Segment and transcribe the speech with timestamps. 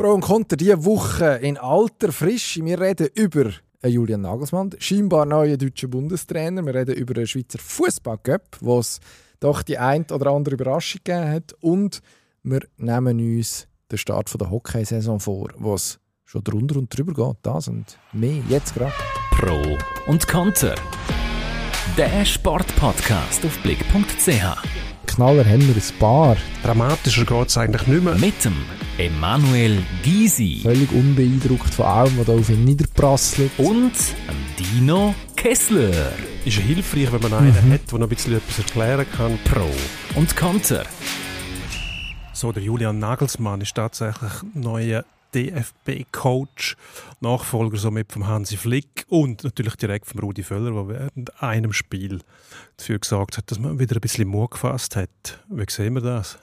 [0.00, 2.64] Pro und Contra diese Woche in alter Frische.
[2.64, 3.50] Wir reden über
[3.84, 6.64] Julian Nagelsmann, scheinbar neuen deutschen Bundestrainer.
[6.64, 8.98] Wir reden über den Schweizer Fußballcup, wo es
[9.40, 11.52] doch die ein oder andere Überraschung gegeben hat.
[11.60, 12.00] Und
[12.42, 17.36] wir nehmen uns den Start der Hockeysaison vor, was schon drunter und drüber geht.
[17.42, 18.94] Das und mehr jetzt gerade.
[19.32, 19.76] Pro
[20.10, 20.76] und Konter.
[21.98, 24.89] Der Sportpodcast auf blick.ch.
[25.10, 26.36] Knaller haben wir ein paar.
[26.62, 28.14] Dramatischer geht es eigentlich nicht mehr.
[28.14, 28.54] Mit dem
[28.96, 30.60] Emanuel Gysi.
[30.62, 33.50] Völlig unbeeindruckt von allem, was da auf ihn niederprasselt.
[33.58, 33.92] Und
[34.56, 36.12] Dino Kessler.
[36.44, 37.72] Ist ja hilfreich, wenn man einen mhm.
[37.72, 39.36] hat, der noch ein bisschen etwas erklären kann.
[39.44, 39.68] Pro
[40.14, 40.84] und Konter.
[42.32, 46.76] So, der Julian Nagelsmann ist tatsächlich neuer DFB-Coach,
[47.20, 52.20] Nachfolger somit vom Hansi Flick und natürlich direkt vom Rudi Völler, der während einem Spiel
[52.76, 55.42] dafür gesagt hat, dass man wieder ein bisschen Mut gefasst hat.
[55.48, 56.38] Wie sehen wir das?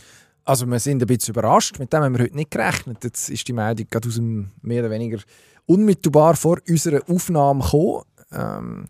[0.46, 3.04] Also wir sind ein bisschen überrascht, mit dem haben wir heute nicht gerechnet.
[3.04, 5.20] Jetzt ist die Meldung gerade aus dem mehr oder weniger
[5.66, 8.04] unmittelbar vor unserer Aufnahme gekommen.
[8.32, 8.88] Ähm,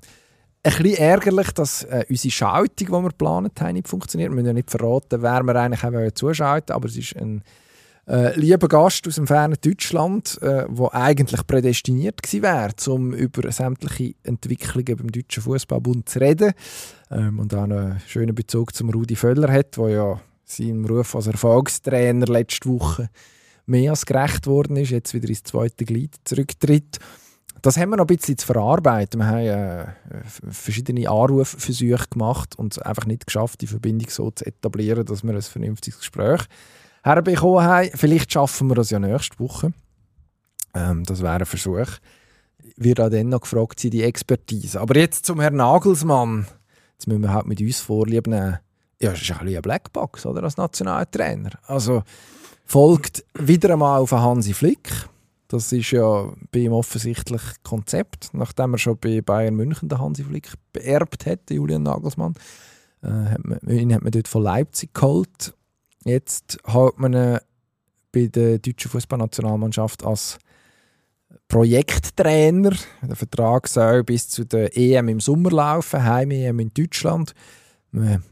[0.64, 4.30] ein bisschen ärgerlich, dass äh, unsere Schaltung, die wir geplant haben, nicht funktioniert.
[4.32, 7.42] Wir müssen ja nicht verraten, wer wir eigentlich haben zuschalten aber es ist ein
[8.08, 14.16] äh, lieber Gast aus dem fernen Deutschland, äh, eigentlich prädestiniert gewesen wäre, um über sämtliche
[14.24, 16.54] Entwicklungen beim Deutschen Fußballbund zu reden
[17.12, 21.28] ähm, und auch einen schönen Bezug zum Rudi Völler hat, der ja seinem Ruf als
[21.28, 23.10] Erfolgstrainer letzte Woche
[23.66, 27.00] mehr als gerecht worden ist, jetzt wieder ins zweite Glied zurücktritt.
[27.62, 29.20] Das haben wir noch ein bisschen zu verarbeiten.
[29.20, 35.06] Wir haben äh, verschiedene Anrufversuche gemacht und einfach nicht geschafft, die Verbindung so zu etablieren,
[35.06, 36.46] dass wir ein vernünftiges Gespräch
[37.08, 37.90] herbekommen haben.
[37.94, 39.74] Vielleicht schaffen wir das ja nächste Woche.
[40.74, 41.88] Ähm, das wäre ein Versuch.
[42.76, 44.80] Wird auch dann noch gefragt sein, die Expertise.
[44.80, 46.48] Aber jetzt zum Herrn Nagelsmann.
[46.94, 48.60] Jetzt müssen wir halt mit uns Vorlieb nehmen.
[49.00, 50.44] Ja, das ist ein bisschen eine Blackbox, oder?
[50.44, 51.52] Als Nationaltrainer.
[51.68, 52.04] Also
[52.66, 54.90] folgt wieder einmal auf Hansi Flick.
[55.48, 60.24] Das ist ja bei ihm offensichtlich Konzept, nachdem er schon bei Bayern München den Hansi
[60.24, 62.34] Flick beerbt hat, Julian Nagelsmann.
[63.02, 65.54] Äh, hat man, ihn hat man dort von Leipzig geholt
[66.08, 67.38] Jetzt hält man ihn
[68.14, 70.38] bei der deutschen Fußballnationalmannschaft als
[71.50, 72.72] Projekttrainer.
[73.02, 77.34] Der Vertrag soll bis zu der EM im Sommer laufen, Heim-EM in Deutschland.
[77.92, 78.24] Man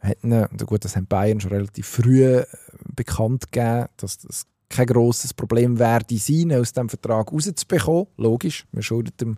[0.00, 2.46] hat ihn, gut, das haben Bayern schon relativ früh äh,
[2.94, 8.06] bekannt gegeben, dass das kein grosses Problem werde sein, aus dem Vertrag rauszubekommen.
[8.16, 9.36] Logisch, man schuldet dem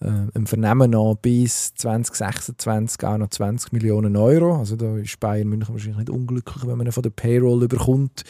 [0.00, 4.56] äh, im Vernehmen noch bis 2026 auch noch 20 Millionen Euro.
[4.56, 8.22] Also da ist Bayern München wahrscheinlich nicht unglücklich, wenn man von der Payroll überkommt.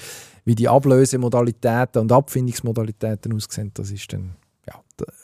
[0.45, 4.37] Wie die Ablösemodalitäten und Abfindungsmodalitäten aussehen, das ist dann
[4.67, 4.81] ja,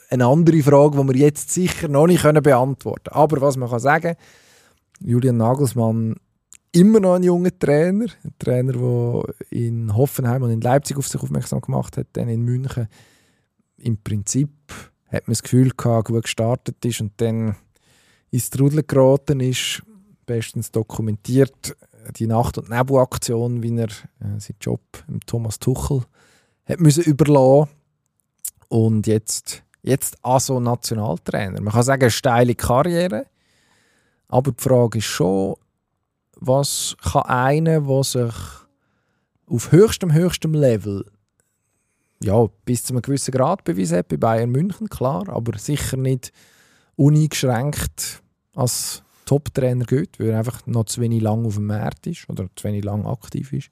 [0.09, 3.23] eine andere Frage, die wir jetzt sicher noch nicht beantworten können.
[3.23, 4.15] Aber was man kann sagen,
[5.01, 6.15] Julian Nagelsmann
[6.71, 11.21] immer noch ein junger Trainer, ein Trainer, der in Hoffenheim und in Leipzig auf sich
[11.21, 12.87] aufmerksam gemacht hat, dann in München
[13.77, 14.49] im Prinzip
[15.07, 17.55] hat man das Gefühl gehabt, gut gestartet ist und dann
[18.31, 19.83] ins Trudel geraten ist,
[20.25, 21.75] bestens dokumentiert,
[22.17, 26.03] die Nacht- und Nebelaktion, wie er äh, seinen Job im Thomas Tuchel
[26.67, 27.69] hat müssen überlassen
[28.69, 31.61] und jetzt, jetzt also Nationaltrainer.
[31.61, 33.27] Man kann sagen, eine steile Karriere,
[34.27, 35.55] aber die Frage ist schon,
[36.37, 38.33] was kann einer, der sich
[39.47, 41.05] auf höchstem, höchstem Level
[42.25, 46.31] ja, bis zu einem gewissen Grad bewiesen hat bei Bayern München, klar, aber sicher nicht
[46.95, 48.23] uneingeschränkt
[48.55, 52.47] als Top-Trainer geht, weil er einfach noch zu wenig lang auf dem Markt ist oder
[52.55, 53.69] zu wenig lang aktiv ist.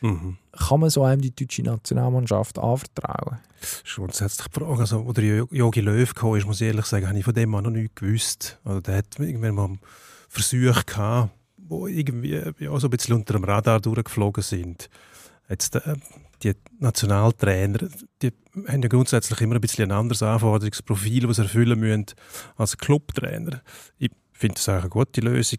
[0.00, 0.38] Mhm.
[0.52, 3.38] Kann man so einem die deutsche Nationalmannschaft anvertrauen?
[3.84, 4.80] Schon grundsätzlich die Frage.
[4.80, 7.50] Also, wo der Jogi Löw kam, ist, muss ich ehrlich sagen, habe ich von dem
[7.50, 8.58] noch nichts gewusst.
[8.64, 9.78] Also, der hat irgendwann mal
[10.28, 14.88] Versuche gehabt, die irgendwie ja, so ein bisschen unter dem Radar durchgeflogen sind.
[15.50, 15.96] Jetzt, äh,
[16.42, 17.88] die Nationaltrainer,
[18.22, 18.32] die
[18.66, 22.06] haben ja grundsätzlich immer ein bisschen ein anderes Anforderungsprofil, das sie erfüllen müssen
[22.56, 23.62] als Clubtrainer.
[23.98, 25.58] Ich finde das eigentlich eine gute Lösung.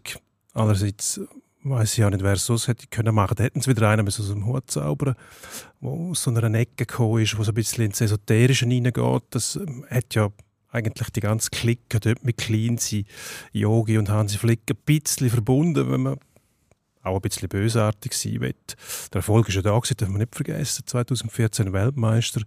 [0.54, 1.20] Andererseits
[1.64, 3.36] weiß ich auch nicht, wer es sonst hätte können machen.
[3.36, 5.14] Da hätten sie wieder einen aus dem Hut zaubern,
[5.80, 9.22] der aus so einer Ecke gekommen ist, wo so ein bisschen ins Esoterische hineingeht.
[9.30, 10.30] Das ähm, hat ja
[10.70, 13.04] eigentlich die ganze Clique dort mit Cleansy,
[13.52, 16.18] Yogi und Hansi Flick ein bisschen verbunden, wenn man
[17.02, 18.54] auch ein bisschen bösartig sein will.
[19.12, 20.86] Der Erfolg ist ja da gewesen, darf man nicht vergessen.
[20.86, 22.42] 2014 Weltmeister.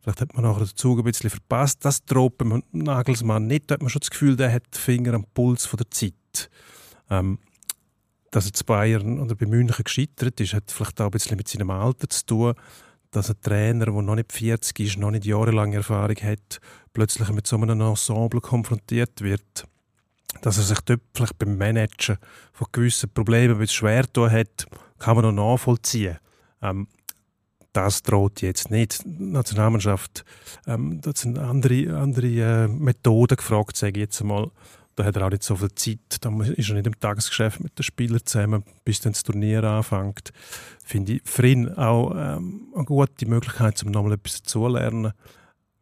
[0.00, 1.84] Vielleicht hat man nachher den Zug ein bisschen verpasst.
[1.84, 3.70] Das droht beim Nagelsmann nicht.
[3.70, 6.50] Da hat man schon das Gefühl, der hat den Finger am Puls der Zeit.
[7.10, 7.38] Ähm,
[8.30, 11.48] dass er zu Bayern oder bei München gescheitert ist, hat vielleicht auch ein bisschen mit
[11.48, 12.54] seinem Alter zu tun.
[13.10, 16.60] Dass ein Trainer, der noch nicht 40 ist, noch nicht jahrelange Erfahrung hat,
[16.92, 19.66] plötzlich mit so einem Ensemble konfrontiert wird
[20.42, 22.18] dass er sich dort vielleicht beim Managen
[22.52, 24.66] von gewissen Problemen ein schwer tun hat,
[24.98, 26.18] kann man noch nachvollziehen.
[26.62, 26.88] Ähm,
[27.72, 29.02] das droht jetzt nicht.
[29.04, 30.24] Die Nationalmannschaft,
[30.66, 34.50] ähm, da sind andere, andere äh, Methoden gefragt, sage ich jetzt einmal.
[34.96, 35.98] Da hat er auch nicht so viel Zeit.
[36.20, 40.32] Da ist er nicht im Tagesgeschäft mit den Spielern zusammen, bis dann das Turnier anfängt.
[40.84, 45.12] Finde ich für ihn auch ähm, eine gute Möglichkeit, um nochmal etwas zu lernen.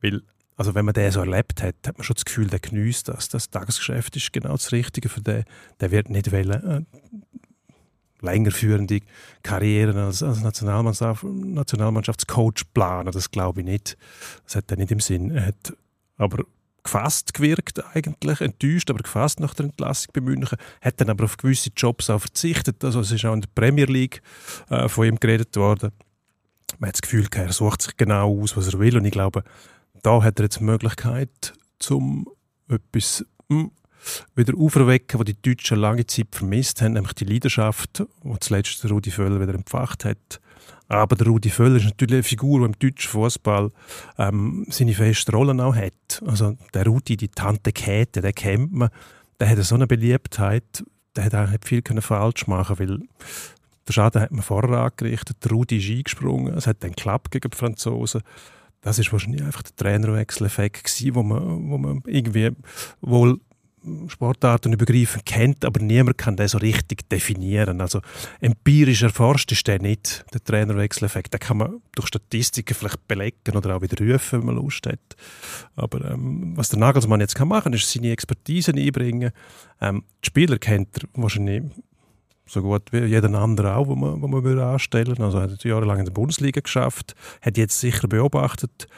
[0.02, 0.22] Weil,
[0.58, 3.28] also wenn man den so erlebt hat, hat man schon das Gefühl, der genießt das.
[3.28, 5.44] Das Tagesgeschäft ist genau das Richtige für den.
[5.80, 6.82] Der wird nicht wollen, äh,
[8.20, 8.98] längerführende
[9.44, 13.12] Karriere als, als Nationalmannschaft, Nationalmannschaftscoach planen.
[13.12, 13.96] Das glaube ich nicht.
[14.44, 15.30] Das hat er nicht im Sinn.
[15.30, 15.76] Er hat
[16.16, 16.42] aber
[16.82, 21.36] gefasst gewirkt eigentlich, enttäuscht, aber gefasst nach der Entlassung bei München, hat dann aber auf
[21.36, 22.82] gewisse Jobs auch verzichtet.
[22.82, 24.22] Also es ist auch in der Premier League
[24.70, 25.92] äh, von ihm geredet worden.
[26.80, 29.44] Man hat das Gefühl, er sucht sich genau aus, was er will und ich glaube,
[30.02, 32.28] da hat er jetzt die Möglichkeit, zum
[32.68, 33.70] etwas hm,
[34.34, 39.10] wieder auferwecken, was die Deutschen lange Zeit vermisst haben, nämlich die Leidenschaft, die zuletzt Rudi
[39.10, 40.40] Völler wieder empfacht hat.
[40.88, 43.70] Aber der Rudi Völler ist natürlich eine Figur, die im deutschen Fußball
[44.16, 46.22] ähm, seine feste Rolle auch hat.
[46.24, 48.88] Also der Rudi, die Tante Käthe, den kennt man,
[49.38, 50.84] der hat so eine Beliebtheit,
[51.14, 53.00] der hat auch viel falsch machen weil
[53.86, 57.50] der Schaden hat man vorher angerichtet, der Rudi ist eingesprungen, es hat dann geklappt gegen
[57.50, 58.22] die Franzosen.
[58.80, 62.50] Das ist wahrscheinlich einfach der Trainerwechseleffekt gewesen, wo man, wo man irgendwie
[63.00, 63.40] wohl
[64.08, 67.80] Sportarten übergreifend kennt, aber niemand kann das so richtig definieren.
[67.80, 68.00] Also
[68.40, 71.32] empirisch erforscht ist der nicht, der Trainerwechseleffekt.
[71.32, 74.98] Den kann man durch Statistiken vielleicht belegen oder auch wieder rufen, wenn man Lust hat.
[75.76, 79.30] Aber ähm, was der Nagelsmann jetzt kann machen, ist seine Expertise einbringen.
[79.80, 81.62] Ähm, die Spieler kennt er wahrscheinlich
[82.48, 85.20] so gut wie jeden anderen auch, wo man, wo man würde anstellen.
[85.20, 88.88] Also hat jahrelang in der Bundesliga geschafft, hat jetzt sicher beobachtet,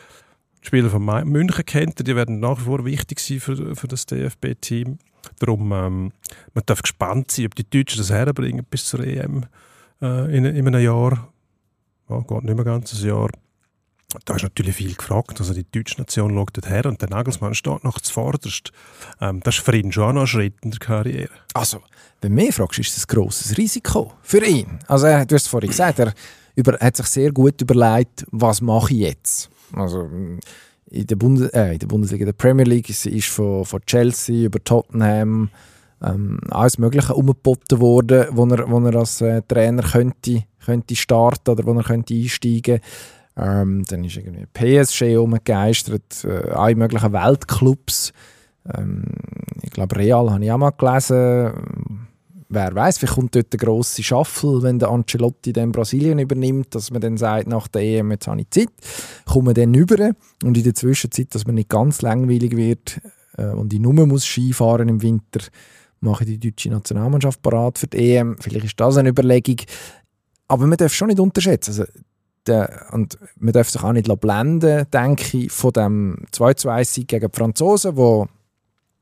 [0.62, 4.06] die Spieler von München kennt, die werden nach wie vor wichtig sein für, für das
[4.06, 4.99] DFB-Team.
[5.38, 6.12] Darum, ähm,
[6.55, 9.47] man darf gespannt sein, ob die Deutschen das herbringen bis zur EM
[10.00, 11.32] äh, in, in einem Jahr.
[12.08, 13.31] Ja, geht nicht mehr ganz ein Jahr.
[14.25, 15.39] Da ist natürlich viel gefragt.
[15.39, 18.73] Also die deutsche Nation schaut her und der Nagelsmann steht noch zuvorderst.
[19.21, 21.31] Ähm, das ist für ihn schon auch noch ein Schritt in der Karriere.
[21.55, 21.81] Also,
[22.21, 24.79] wenn du mich fragst, ist das ein grosses Risiko für ihn.
[24.87, 26.12] Also, du hast es vorhin gesagt, er
[26.57, 29.51] über, hat sich sehr gut überlegt, was mache ich jetzt.
[29.73, 30.09] Also
[30.91, 34.47] in der, Bundes äh, in der Bundesliga, der Premier League ist, ist von, von Chelsea
[34.47, 35.49] über Tottenham
[36.03, 41.51] ähm, alles Mögliche umgeboten worden, wo er, wo er als äh, Trainer könnte, könnte starten
[41.51, 42.81] oder wo er könnte einsteigen
[43.41, 48.13] ähm, Dann ist irgendwie PSG umgegeistert, äh, alle möglichen Weltclubs.
[48.75, 49.05] Ähm,
[49.63, 51.53] ich glaube, Real habe ich auch mal gelesen
[52.51, 56.91] wer weiß, vielleicht kommt dort der grosse Schaffel, wenn der Ancelotti dann Brasilien übernimmt, dass
[56.91, 58.69] man dann sagt, nach der EM, jetzt habe ich Zeit,
[59.25, 60.11] kommen dann über
[60.43, 63.01] und in der Zwischenzeit, dass man nicht ganz langweilig wird
[63.39, 65.41] äh, und ich nur muss Skifahren im Winter,
[66.01, 68.37] mache ich die deutsche Nationalmannschaft parat für die EM.
[68.41, 69.57] Vielleicht ist das eine Überlegung.
[70.49, 71.71] Aber man darf schon nicht unterschätzen.
[71.71, 71.85] Also,
[72.47, 77.37] der, und man darf sich auch nicht blenden, denke ich, von dem 2-2-Sieg gegen die
[77.37, 78.29] Franzosen, wo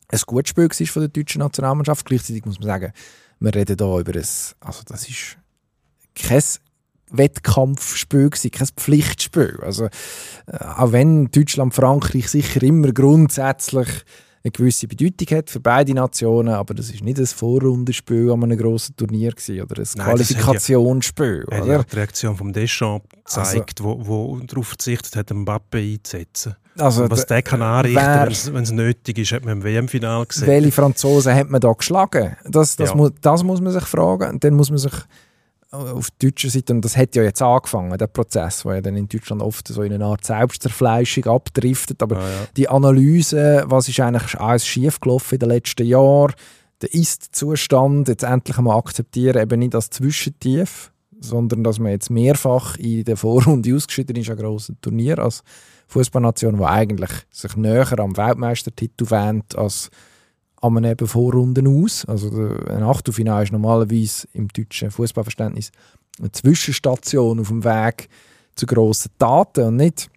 [0.08, 2.06] ein gutes Spiel war von der deutschen Nationalmannschaft.
[2.06, 2.92] Gleichzeitig muss man sagen,
[3.40, 4.26] wir reden hier über ein,
[4.60, 5.36] also das ist
[6.14, 6.42] kein
[7.10, 9.58] Wettkampfspiel gewesen, kein Pflichtspiel.
[9.62, 9.90] Also, äh,
[10.76, 13.88] auch wenn Deutschland, Frankreich sicher immer grundsätzlich
[14.48, 18.58] eine gewisse Bedeutung hat für beide Nationen, aber das ist nicht ein Vorrundenspiel an einem
[18.58, 21.46] grossen Turnier gewesen, oder ein Nein, Qualifikationsspiel.
[21.50, 21.72] Ja, oder?
[21.72, 26.56] Ja die Reaktion von Deschamps zeigt, also, wo, wo darauf verzichtet hat, Mbappe einzusetzen.
[26.78, 30.46] Also, was der kann anrichten, wenn es nötig ist, hat man im WM-Final gesehen.
[30.46, 32.36] Welche Franzosen hat man da geschlagen?
[32.44, 32.94] Das, das, ja.
[32.94, 34.30] mu das muss man sich fragen.
[34.30, 34.92] Und dann muss man sich
[35.70, 39.08] auf deutscher Seite, und das hat ja jetzt angefangen, der Prozess, der ja dann in
[39.08, 42.46] Deutschland oft so in eine Art Selbstzerfleischung abdriftet, aber ah, ja.
[42.56, 46.32] die Analyse, was ist eigentlich alles schiefgelaufen in den letzten Jahren,
[46.80, 52.76] der Ist-Zustand jetzt endlich einmal akzeptieren, eben nicht als Zwischentief, sondern dass man jetzt mehrfach
[52.76, 55.42] in der Vorrunde ausgeschieden ist an grossen Turnier als
[55.88, 59.90] Fußballnation, die eigentlich sich näher am Weltmeistertitel wähnt als
[60.60, 62.04] an einem Vorrunden aus.
[62.06, 65.70] Also ein Achtelfinale ist normalerweise im deutschen Fußballverständnis
[66.18, 68.08] eine Zwischenstation auf dem Weg
[68.56, 70.10] zu grossen Taten und nicht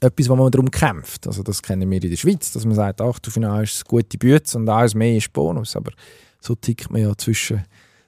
[0.00, 1.26] etwas, wo man darum kämpft.
[1.26, 4.58] Also das kennen wir in der Schweiz, dass man sagt, Achtelfinale ist eine gute Bütze
[4.58, 5.76] und alles mehr ist Bonus.
[5.76, 5.92] Aber
[6.40, 7.64] so tickt man ja zwischen,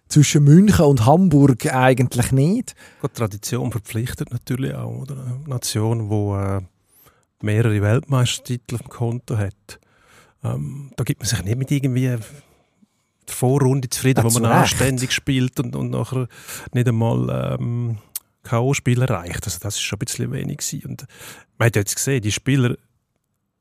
[0.08, 2.74] zwischen München und Hamburg eigentlich nicht.
[3.02, 5.14] Die Tradition verpflichtet natürlich auch, oder?
[5.24, 6.60] Eine Nation, die äh,
[7.42, 9.78] mehrere Weltmeistertitel auf dem Konto hat.
[10.44, 12.20] Ähm, da gibt man sich nicht mit irgendwie der
[13.26, 16.28] Vorrunde zufrieden, ja, wo man anständig spielt und, und nachher
[16.72, 17.98] nicht einmal ähm,
[18.42, 19.44] K.O.-Spiel erreicht.
[19.44, 20.90] Also das ist schon ein bisschen wenig gewesen.
[20.90, 21.06] Und
[21.58, 22.76] man hat jetzt gesehen, die Spieler,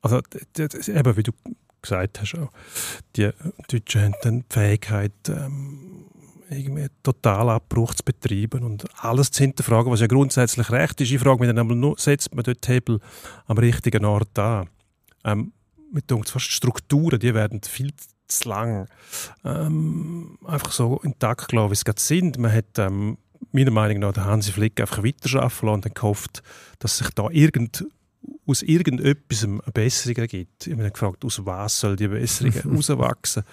[0.02, 1.32] also eben wie du
[1.82, 2.52] gesagt hast auch,
[3.16, 3.30] die
[3.68, 6.06] Deutschen haben dann die Fähigkeit, ähm,
[6.50, 11.12] irgendwie Totalabbruch zu betreiben und alles zu hinterfragen, was ja grundsätzlich recht ist.
[11.12, 13.00] Ich frage mich dann einmal nur, setzt man dort Hebel
[13.48, 14.70] am richtigen Ort an?
[15.24, 15.52] Ähm,
[15.94, 17.92] mit fast Strukturen, die werden viel
[18.28, 18.88] zu lang
[19.44, 22.38] ähm, einfach so intakt gelassen, wie es gerade sind.
[22.38, 23.18] Man hat ähm,
[23.52, 26.44] meiner Meinung nach den Hansi Flick einfach weiterarbeiten lassen und gehofft,
[26.80, 27.86] dass sich da irgend,
[28.48, 30.68] aus irgendetwas eine Besserung ergibt.
[30.68, 33.44] Ich habe mich gefragt, aus was soll die Besserung herauswachsen?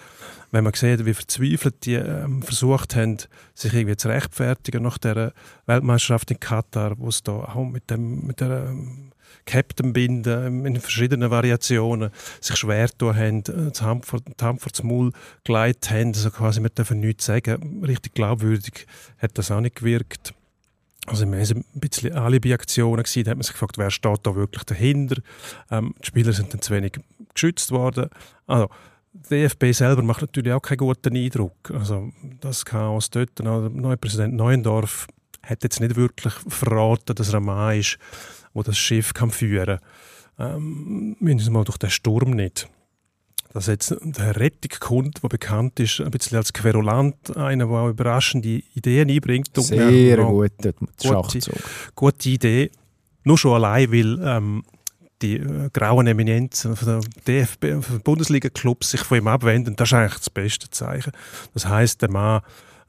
[0.51, 3.17] Wenn man sieht, wie verzweifelt die ähm, versucht haben,
[3.53, 5.33] sich irgendwie zu rechtfertigen nach der
[5.65, 9.11] Weltmeisterschaft in Katar, wo es da auch mit, dem, mit der ähm,
[9.45, 14.05] Captain binden in verschiedenen Variationen, sich schwer tun haben, äh, die Hand
[14.71, 15.11] das Maul
[15.43, 17.83] gelegt haben, also quasi, wir dürfen nichts sagen.
[17.83, 18.85] Richtig glaubwürdig
[19.17, 20.33] hat das auch nicht gewirkt.
[21.07, 24.63] Also wir waren ein bisschen Alibi-Aktionen da hat man sich gefragt, wer steht da wirklich
[24.63, 25.21] dahinter.
[25.71, 26.93] Ähm, die Spieler sind dann zu wenig
[27.33, 28.09] geschützt worden.
[28.45, 28.69] Also,
[29.13, 31.71] der DFB selber macht natürlich auch keinen guten Eindruck.
[31.71, 35.07] Also das Chaos dort, der neue Präsident Neuendorf
[35.43, 37.97] hat jetzt nicht wirklich verraten, dass er ein Mann ist,
[38.53, 39.79] der das Schiff kann führen
[40.37, 40.55] kann.
[40.55, 42.67] Ähm, mindestens mal durch den Sturm nicht.
[43.53, 44.39] Dass jetzt der
[44.79, 49.49] kommt, der bekannt ist, ein bisschen als Querulant, einer, der auch überraschende Ideen einbringt.
[49.55, 50.51] Sehr gut,
[50.97, 51.39] gute,
[51.93, 52.71] gute Idee.
[53.23, 54.63] Nur schon allein, weil ähm,
[55.21, 59.75] die äh, grauen Eminenzen von der DFB, Bundesliga-Clubs sich von ihm abwenden.
[59.75, 61.11] Das ist eigentlich das beste Zeichen.
[61.53, 62.41] Das heißt, der Mann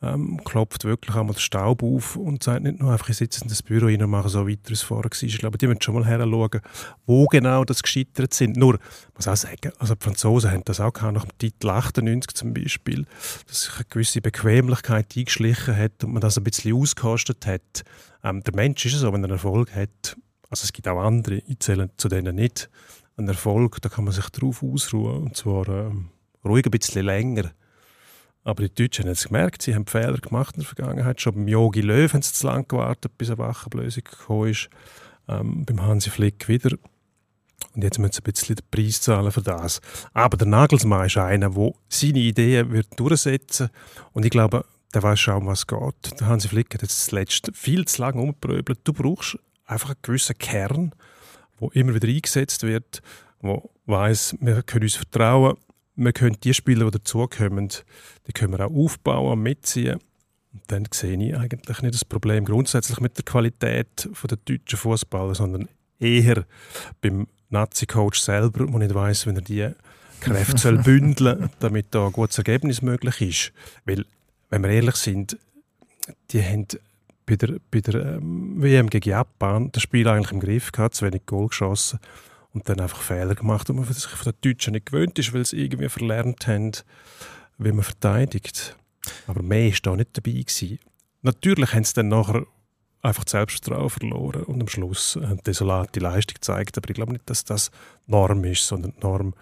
[0.02, 3.48] ähm, klopft wirklich einmal den Staub auf und sagt nicht nur einfach, ich sitze in
[3.48, 5.22] das Büro rein und mache so weiter, es vorher war.
[5.22, 6.60] Ich glaube, die müssen schon mal heranschauen,
[7.06, 8.56] wo genau das gescheitert sind.
[8.56, 11.70] Nur, ich muss auch sagen, also die Franzosen haben das auch gehabt, nach dem Titel
[11.70, 13.06] 98 zum Beispiel,
[13.46, 17.84] dass sich eine gewisse Bequemlichkeit eingeschlichen hat und man das ein bisschen ausgekostet hat.
[18.24, 20.16] Ähm, der Mensch ist es so, wenn er Erfolg hat,
[20.50, 22.68] also es gibt auch andere, ich zähle zu denen nicht,
[23.16, 26.08] ein Erfolg, da kann man sich drauf ausruhen und zwar ähm,
[26.44, 27.52] ruhig ein bisschen länger.
[28.44, 31.20] Aber die Deutschen haben es gemerkt, sie haben Fehler gemacht in der Vergangenheit.
[31.20, 34.68] Schon beim Yogi Löw haben sie zu lange gewartet, bis eine Wachablösung gekommen ist.
[35.28, 36.76] Ähm, beim Hansi Flick wieder.
[37.74, 39.80] Und jetzt müssen sie ein bisschen den Preis zahlen für das.
[40.12, 43.70] Aber der Nagelsmann ist einer, der seine Ideen wird durchsetzen
[44.12, 46.20] Und ich glaube, der weiß schon, um was es geht.
[46.20, 48.80] Der Hansi Flick hat jetzt das letzte viel zu lange umgepröbelt.
[48.84, 50.94] Du brauchst einfach einen gewissen Kern,
[51.60, 53.02] der immer wieder eingesetzt wird,
[53.42, 55.56] der weiß, wir können uns vertrauen,
[56.04, 57.68] wir können die Spieler, die dazukommen,
[58.26, 59.98] die können wir auch aufbauen, mitziehen.
[60.52, 65.34] Und dann sehe ich eigentlich nicht das Problem grundsätzlich mit der Qualität der deutschen Fußballer,
[65.34, 65.68] sondern
[65.98, 66.44] eher
[67.00, 69.70] beim Nazi-Coach selber, wo nicht weiß, wenn er die
[70.20, 73.52] Kräfte soll bündeln damit da ein gutes Ergebnis möglich ist.
[73.84, 74.04] Weil,
[74.50, 75.38] wenn wir ehrlich sind,
[76.30, 76.66] die haben
[77.24, 81.06] bei der, bei der ähm, WM gegen Japan das Spiel eigentlich im Griff gehabt, zu
[81.06, 81.98] wenig Goal geschossen
[82.54, 85.44] und dann einfach Fehler gemacht, und man sich von den Deutschen nicht gewöhnt ist, weil
[85.44, 86.72] sie irgendwie verlernt haben,
[87.58, 88.76] wie man verteidigt.
[89.26, 90.32] Aber mehr war da nicht dabei.
[90.32, 90.78] Gewesen.
[91.22, 92.46] Natürlich haben sie dann nachher
[93.02, 96.78] einfach Selbstvertrauen verloren und am Schluss eine desolate Leistung gezeigt.
[96.78, 97.70] Aber ich glaube nicht, dass das
[98.06, 99.34] Norm ist, sondern die Norm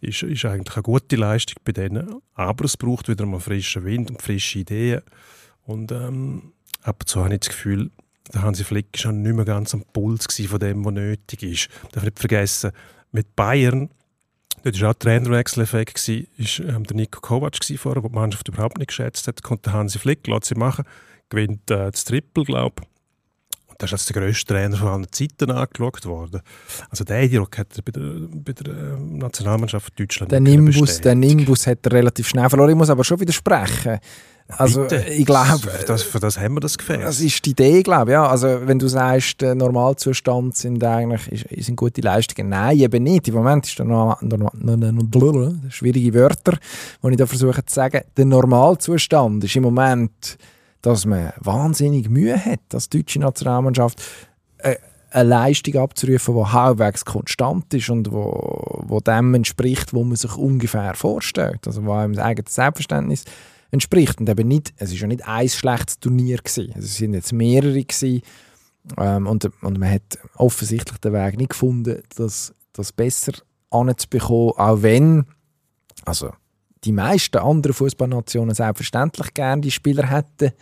[0.00, 2.20] ist, ist eigentlich eine gute Leistung bei denen.
[2.34, 5.02] Aber es braucht wieder mal frischen Wind und frische Ideen.
[5.64, 7.90] Und ähm, ab und zu habe ich das Gefühl,
[8.32, 11.68] der Hansi Flick war schon nicht mehr ganz am Puls von dem, was nötig ist.
[11.92, 12.72] Darf nicht vergessen,
[13.12, 13.90] mit Bayern,
[14.62, 18.88] dort war auch Trainerwechseleffekt, war ähm, der Nico Kovac vorher, der die Mannschaft überhaupt nicht
[18.88, 19.42] geschätzt hat.
[19.42, 20.84] Konnte Hansi Flick, lässt sie machen,
[21.28, 22.95] gewinnt äh, das Triple, glaube ich.
[23.78, 26.40] Das ist als der grösste Trainer von allen Zeiten angeschaut worden.
[26.90, 31.20] Also der Eindruck hat er bei der, bei der äh, Nationalmannschaft Deutschland den Nimbus, den
[31.20, 32.70] Nimbus hat er relativ schnell verloren.
[32.70, 33.98] Ich muss aber schon widersprechen.
[34.48, 35.04] Also Bitte.
[35.08, 35.58] ich glaube...
[35.58, 37.00] Für das, für das haben wir das Gefäß.
[37.02, 38.12] Das ist die Idee, glaube ich.
[38.12, 38.28] Ja.
[38.28, 42.50] Also wenn du sagst, der Normalzustand sind eigentlich sind gute Leistungen.
[42.50, 43.26] Nein, eben nicht.
[43.28, 46.58] Im Moment ist da noch, noch, noch, noch schwierige Wörter,
[47.02, 48.02] die ich da versuche zu sagen.
[48.16, 50.38] Der Normalzustand ist im Moment,
[50.82, 54.02] dass man wahnsinnig Mühe hat, als deutsche Nationalmannschaft
[54.58, 54.76] äh,
[55.10, 60.36] eine Leistung abzurufen, die halbwegs konstant ist und wo, wo dem entspricht, wo man sich
[60.36, 61.66] ungefähr vorstellt.
[61.66, 63.24] Also wo einem das eigene Selbstverständnis
[63.70, 64.20] entspricht.
[64.20, 66.38] Und eben nicht, es war ja nicht ein schlechtes Turnier.
[66.38, 66.72] Gewesen.
[66.74, 67.82] Also es sind jetzt mehrere.
[67.82, 68.22] Gewesen.
[68.98, 73.32] Ähm, und, und man hat offensichtlich den Weg nicht gefunden, das, das besser
[73.70, 75.24] anzubekommen, auch wenn
[76.04, 76.30] also
[76.86, 80.52] die meisten anderen Fußballnationen selbstverständlich gerne die Spieler hätten,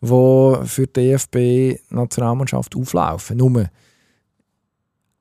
[0.00, 3.36] die für die DFB-Nationalmannschaft auflaufen.
[3.36, 3.68] Nur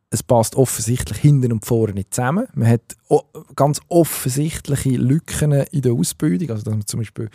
[0.09, 2.47] es passt offensichtlich hinten und vorne nicht zusammen.
[2.53, 2.95] Man hat
[3.55, 7.29] ganz offensichtliche Lücken in der Ausbildung, also dass man zum Beispiel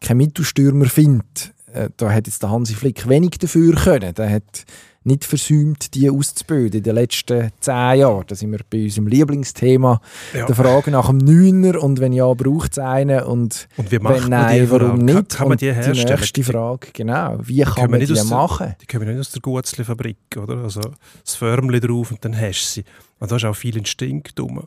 [0.00, 4.14] keinen Mittelstürmer findet, äh, da hat jetzt der Hansi Flick wenig dafür können.
[4.14, 4.64] Der hat
[5.02, 8.24] nicht versäumt, die auszubilden in den letzten zehn Jahren.
[8.26, 10.00] Da sind wir bei unserem Lieblingsthema,
[10.34, 10.44] Ja.
[10.46, 14.64] der Frage nach dem Neuner und wenn ja, braucht es einen und, Und wenn nein,
[14.66, 15.14] die warum nicht?
[15.14, 16.06] Kann, kann man die herstellen?
[16.06, 17.38] Die nächste Frage, genau.
[17.42, 18.74] Wie kann können man wir die aus der- machen?
[18.82, 20.58] Die kommen nicht aus der Gutzli-Fabrik, oder?
[20.58, 20.80] Also
[21.24, 22.84] das Förmchen drauf und dann hast du sie.
[23.18, 24.64] Und da ist auch viel Instinkt rum.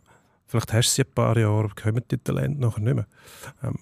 [0.47, 3.05] Vielleicht hast du sie ein paar Jahre, aber kommen die Talente nachher nicht mehr.
[3.63, 3.75] Ähm,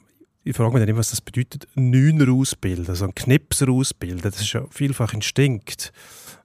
[0.43, 4.21] ich frage mich dann immer, was das bedeutet, Neuner ausbilden, also einen Knipser ausbilden.
[4.21, 5.91] Das ist ja vielfach Instinkt.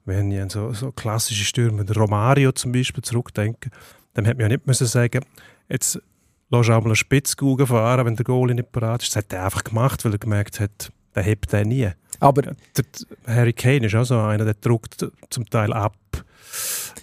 [0.05, 3.71] Wenn ich an so, so klassische Stürmer, Romario zum Beispiel, zurückdenke,
[4.15, 5.25] dann hätte man ja nicht müssen sagen,
[5.69, 6.01] jetzt
[6.51, 9.17] lass auch mal eine Spitzkugel fahren, wenn der Goalie nicht parat ist.
[9.17, 11.91] Das hat er einfach gemacht, weil er gemerkt hat, der hebt den nie.
[12.21, 12.55] Aber Der
[13.27, 15.97] Harry Kane ist auch so einer, der druckt zum Teil ab.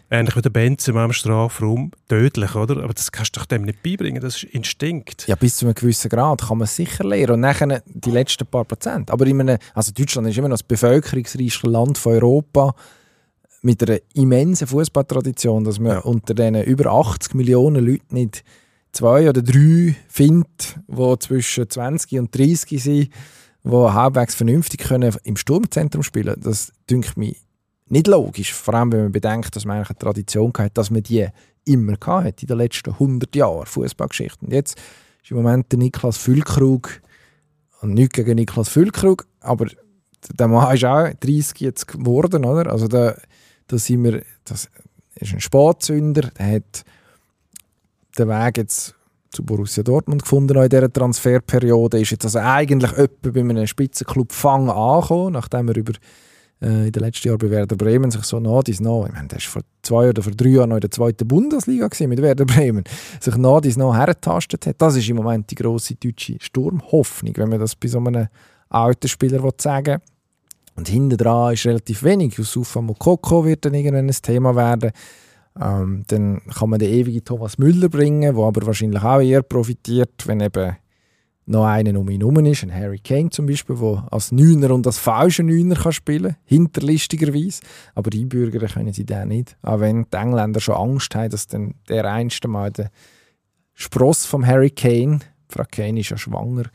[0.09, 1.91] Ähnlich wie der Benzema im Strafraum.
[2.07, 2.83] Tödlich, oder?
[2.83, 4.21] Aber das kannst du doch dem nicht beibringen.
[4.21, 5.27] Das ist Instinkt.
[5.27, 7.33] Ja, bis zu einem gewissen Grad kann man es sicher lernen.
[7.33, 9.09] Und nachher die letzten paar Prozent.
[9.09, 12.75] Aber in einem, also Deutschland ist immer noch das bevölkerungsreichste Land von Europa
[13.63, 18.43] mit einer immensen Fußballtradition, dass man unter diesen über 80 Millionen Leuten nicht
[18.91, 23.09] zwei oder drei findet, die zwischen 20 und 30 sind,
[23.63, 27.33] die halbwegs vernünftig können im Sturmzentrum spielen Das dünkt mir
[27.93, 28.53] nicht logisch.
[28.53, 31.27] Vor allem, wenn man bedenkt, dass man eigentlich eine Tradition hat, dass man die
[31.65, 34.45] immer hatte in den letzten 100 Jahren Fußballgeschichte.
[34.45, 34.77] Und jetzt
[35.23, 37.01] ist im Moment der Niklas Füllkrug
[37.81, 39.67] und nichts gegen Niklas Füllkrug, aber
[40.37, 42.71] der Mann ist auch 30 jetzt geworden, oder?
[42.71, 43.15] Also da,
[43.67, 44.69] da sind wir, das
[45.15, 46.83] ist ein Spatzünder, der hat
[48.17, 48.95] den Weg jetzt
[49.31, 53.67] zu Borussia Dortmund gefunden auch in dieser Transferperiode, ist jetzt also eigentlich etwa bei einem
[53.67, 55.93] Spitzenclub Fang angekommen, nachdem er über
[56.61, 59.27] äh, in den letzten Jahren bei Werder Bremen sich so nah dies nah, ich meine,
[59.27, 62.21] der war vor zwei oder vor drei Jahren noch in der zweiten Bundesliga gewesen mit
[62.21, 62.83] Werder Bremen,
[63.19, 64.81] sich nah dies nah hergetastet hat.
[64.81, 68.27] Das ist im Moment die grosse deutsche Sturmhoffnung, wenn man das bei so einem
[68.69, 69.99] alten Spieler will sagen
[70.75, 72.35] Und hinten dran ist relativ wenig.
[72.35, 74.91] Yusufa Mokoko wird dann irgendwann ein Thema werden.
[75.59, 80.25] Ähm, dann kann man den ewigen Thomas Müller bringen, der aber wahrscheinlich auch eher profitiert,
[80.25, 80.75] wenn eben
[81.45, 84.87] noch einer um ihn herum ist, ein Harry Kane zum Beispiel, der als Neuner und
[84.87, 87.61] als falscher Neuner kann spielen hinterlistigerweise.
[87.95, 89.57] Aber einbürgern können sie den nicht.
[89.61, 92.91] Auch wenn die Engländer schon Angst haben, dass dann der einste Mal der
[93.73, 96.65] Spross vom Harry Kane, Frau Kane ist ja schwanger,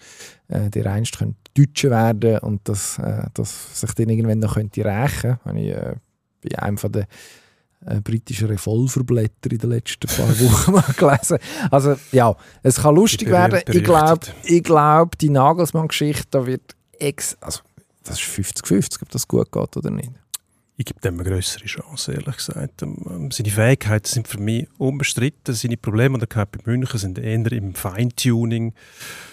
[0.49, 4.85] äh, der einst könnte Deutsche werden und dass, äh, dass sich dann irgendwann noch könnte
[4.85, 5.61] rächen könnte.
[5.61, 5.95] Ich äh,
[6.43, 7.07] bei einem den
[7.87, 11.39] äh, britischen Revolverblätter in den letzten paar Wochen mal gelesen.
[11.71, 13.61] Also ja, es kann lustig werden.
[13.69, 17.37] Ich glaube, ich glaub, die Nagelsmann-Geschichte, da wird ex...
[17.41, 17.61] Also,
[18.05, 20.13] das ist 50-50, ob das gut geht oder nicht.
[20.81, 22.83] Ich gebe dem eine größere Chance, ehrlich gesagt.
[22.83, 25.53] Ähm, ähm, Seine Fähigkeiten sind für mich unbestritten.
[25.53, 28.75] Seine Probleme, die er hatte bei München, sind eher im Feintuning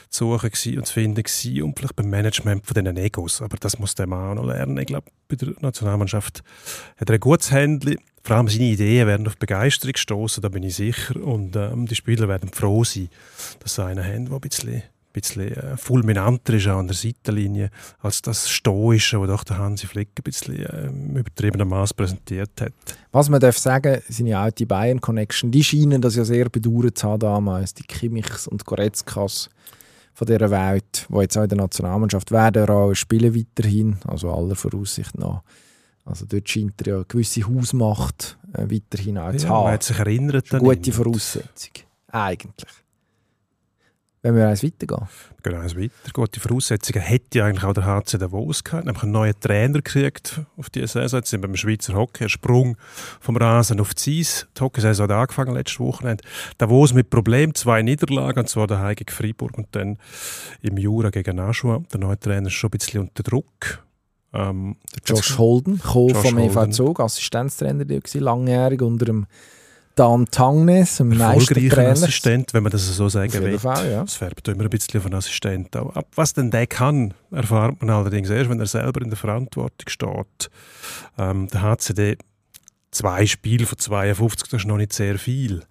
[0.10, 1.24] zu suchen und zu finden
[1.62, 3.44] und vielleicht beim Management von diesen Egos.
[3.44, 4.80] Aber das muss der Mann auch noch lernen.
[4.80, 6.42] Ich glaube, bei der Nationalmannschaft
[6.98, 7.98] hat er ein gutes Händchen.
[8.24, 11.16] Vor allem seine Ideen werden auf Begeisterung stoßen, da bin ich sicher.
[11.22, 13.10] Und ähm, die Spieler werden froh sein,
[13.60, 14.82] dass sie einen haben, der ein bisschen,
[15.22, 19.88] bisschen äh, fulminanter ist auch an der Seitenlinie als das Stoische, das doch der Hansi
[19.88, 22.74] Flick ein bisschen äh, Maß präsentiert hat.
[23.12, 27.20] Was man darf sagen, seine alte Bayern-Connection, die scheinen das ja sehr bedauert zu haben
[27.20, 29.50] damals, die Kimmichs und Goretzkas
[30.14, 34.56] von dieser Welt, die jetzt auch in der Nationalmannschaft werden auch spielen weiterhin, also aller
[34.56, 35.42] Voraussicht nach.
[36.06, 39.72] Also dort scheint er ja eine gewisse Hausmacht äh, weiterhin auch zu Ja, man haben.
[39.74, 40.92] hat sich erinnert an gute.
[40.92, 41.72] Voraussetzung.
[42.12, 42.70] Eigentlich.
[44.26, 45.08] Wenn wir eins weitergehen.
[45.44, 45.92] Genau, also weiter.
[46.12, 48.86] Gute Voraussetzungen hätte eigentlich auch der HC Davos gehabt.
[48.86, 51.20] Nämlich einen neuen Trainer gekriegt auf diese Saison.
[51.20, 52.24] Jetzt sind wir beim Schweizer Hockey.
[52.24, 52.76] Ein Sprung
[53.20, 54.48] vom Rasen auf die Eis.
[54.58, 56.24] Die Hockeysaison hat angefangen letztes Wochenende.
[56.58, 60.00] Davos mit Problem, zwei Niederlagen, und zwar daheim gegen Freiburg und dann
[60.64, 61.84] im Jura gegen Nashua.
[61.94, 63.86] Der neue Trainer ist schon ein bisschen unter Druck.
[64.34, 66.72] Ähm, Josh Holden, Josh vom EV.
[66.72, 69.28] Zug, Assistenztrainer, der war langjährig unter dem
[69.96, 71.92] Dan Tangnes, erfolgreicher Meistertrainer.
[71.92, 73.58] Assistent, wenn man das so sagen will.
[73.58, 74.02] Fall, ja.
[74.02, 76.08] Das färbt immer ein bisschen einen Assistent auch ab.
[76.16, 80.50] Was denn der kann, erfahrt man allerdings erst, wenn er selber in der Verantwortung steht.
[81.18, 82.18] Ähm, der HCD,
[82.96, 85.64] zwei Spiele von 52, das ist noch nicht sehr viel.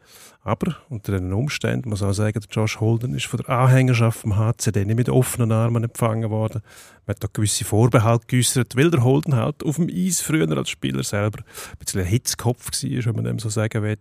[0.43, 4.21] Aber unter den Umständen muss man auch sagen, der Josh Holden ist von der Anhängerschaft
[4.21, 6.61] vom HCD nicht mit offenen Armen empfangen worden.
[7.07, 10.69] Man hat da gewisse Vorbehalte geäußert, weil der Holden halt auf dem Eis früher als
[10.69, 13.97] Spieler selber ein bisschen ein Hitzkopf war, wenn man dem so sagen will.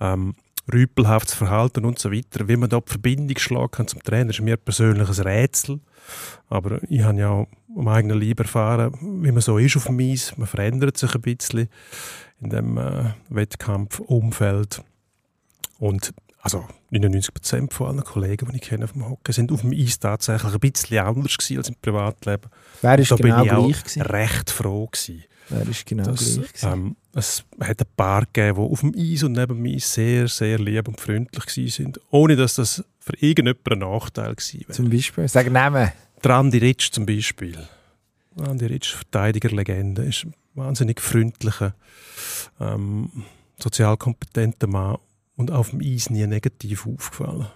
[0.00, 0.34] Ähm,
[0.72, 2.48] rüpelhaftes Verhalten und so weiter.
[2.48, 5.80] Wie man da die Verbindung schlagen kann zum Trainer, ist mir persönlich ein Rätsel.
[6.48, 9.98] Aber ich habe ja auch am eigenen Leib erfahren, wie man so ist auf dem
[10.00, 10.36] Eis.
[10.36, 11.68] Man verändert sich ein bisschen
[12.44, 14.82] in dem äh, Wettkampfumfeld.
[15.78, 19.98] Und also 99% von allen Kollegen, die ich kenne vom Hockey, sind auf dem Eis
[19.98, 22.50] tatsächlich ein bisschen anders gewesen als im Privatleben.
[22.82, 24.02] Wer ist da genau bin ich auch gleich gewesen?
[24.02, 25.24] recht froh gewesen.
[25.48, 26.72] Wer ist genau Das, gleich gewesen?
[26.72, 30.58] ähm, es hat ein paar gegeben, die auf dem Eis und neben Eis sehr, sehr
[30.58, 34.72] lieb und freundlich gewesen sind, ohne dass das für irgendjemanden ein Nachteil gewesen wäre.
[34.72, 35.28] Zum Beispiel?
[35.28, 35.92] Sag Namen.
[36.22, 37.58] Der Andi Ritsch zum Beispiel.
[38.38, 41.74] Andi Ritsch, Verteidigerlegende, ist wahnsinnig freundlicher,
[42.60, 43.10] ähm,
[43.58, 44.96] sozial kompetenter Mann
[45.36, 47.46] und auf dem Eis nie negativ aufgefallen.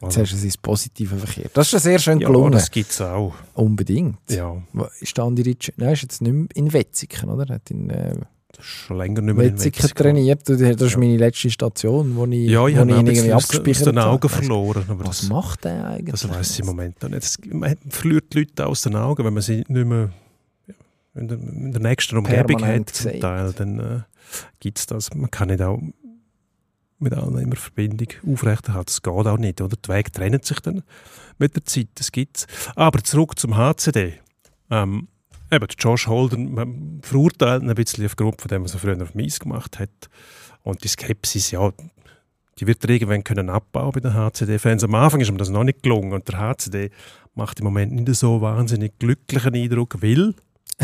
[0.00, 1.56] Jetzt hast du es ins Positive verkehrt.
[1.56, 2.52] Das ist ja sehr schön ja, gelungen.
[2.52, 3.34] das gibt es auch.
[3.54, 4.16] Unbedingt.
[4.28, 7.48] Ja, der Andi Ritsch, nein, ist jetzt nicht mehr in Wetzigen, oder?
[7.48, 8.16] Er hat in äh,
[8.54, 10.46] das ist schon länger nicht mehr in Wetzigen trainiert.
[10.48, 10.98] Das ist Ja.
[10.98, 14.22] meine letzte Station, wo ich, Ja, ich wo habe ihn irgendwie abgespeichert aus den Augen
[14.22, 14.28] habe.
[14.28, 14.84] verloren.
[14.88, 16.10] Aber Was das, macht der eigentlich?
[16.20, 17.14] das weiß ich im Moment nicht.
[17.14, 20.10] Das, man verliert die Leute aus den Augen, wenn man sie nicht mehr ja,
[21.14, 22.96] in der, in der nächsten Umgebung Permanent hat.
[22.96, 23.20] Zum.
[23.20, 24.00] Teil, dann äh,
[24.60, 25.14] gibt es das.
[25.14, 25.80] Man kann nicht auch
[26.98, 28.86] mit allen immer Verbindung aufrechterhalten.
[28.86, 29.60] Das geht auch nicht.
[29.60, 29.76] Oder?
[29.76, 30.82] Die Wege trennen sich dann
[31.38, 31.88] mit der Zeit.
[31.96, 32.46] Das gibt's.
[32.76, 34.14] Aber zurück zum HCD.
[34.70, 35.08] Ähm,
[35.50, 39.14] eben, Josh Holden, man verurteilt ihn ein bisschen aufgrund von dem, was er früher auf
[39.14, 39.90] Mies gemacht hat.
[40.62, 41.72] Und die Skepsis, ja,
[42.58, 44.84] die wird er irgendwann können abbauen bei den HCD-Fans.
[44.84, 46.90] Am Anfang ist ihm das noch nicht gelungen und der HCD
[47.34, 50.34] macht im Moment nicht so wahnsinnig glücklichen Eindruck, weil,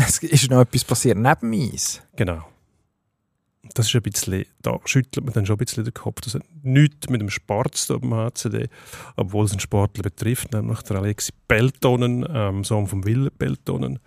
[0.07, 2.01] Es ist noch etwas passiert neben dem Eis.
[2.15, 2.43] genau,
[3.75, 6.21] das ist ein bisschen, da schüttelt man dann schon ein bisschen den Kopf.
[6.21, 8.67] Das hat nichts mit dem Sport zu tun HCD,
[9.15, 13.99] obwohl es einen Sportler betrifft, nämlich der Alexi Peltonen, ähm, Sohn von Ville Peltonen,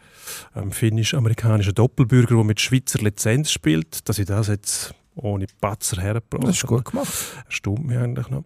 [0.56, 6.44] ähm, finnisch-amerikanischer Doppelbürger, der mit Schweizer Lizenz spielt, dass ich das jetzt ohne Patzer hergebracht
[6.44, 6.76] Das ist habe.
[6.76, 7.12] gut gemacht.
[7.46, 8.44] Erstaunt mich eigentlich noch.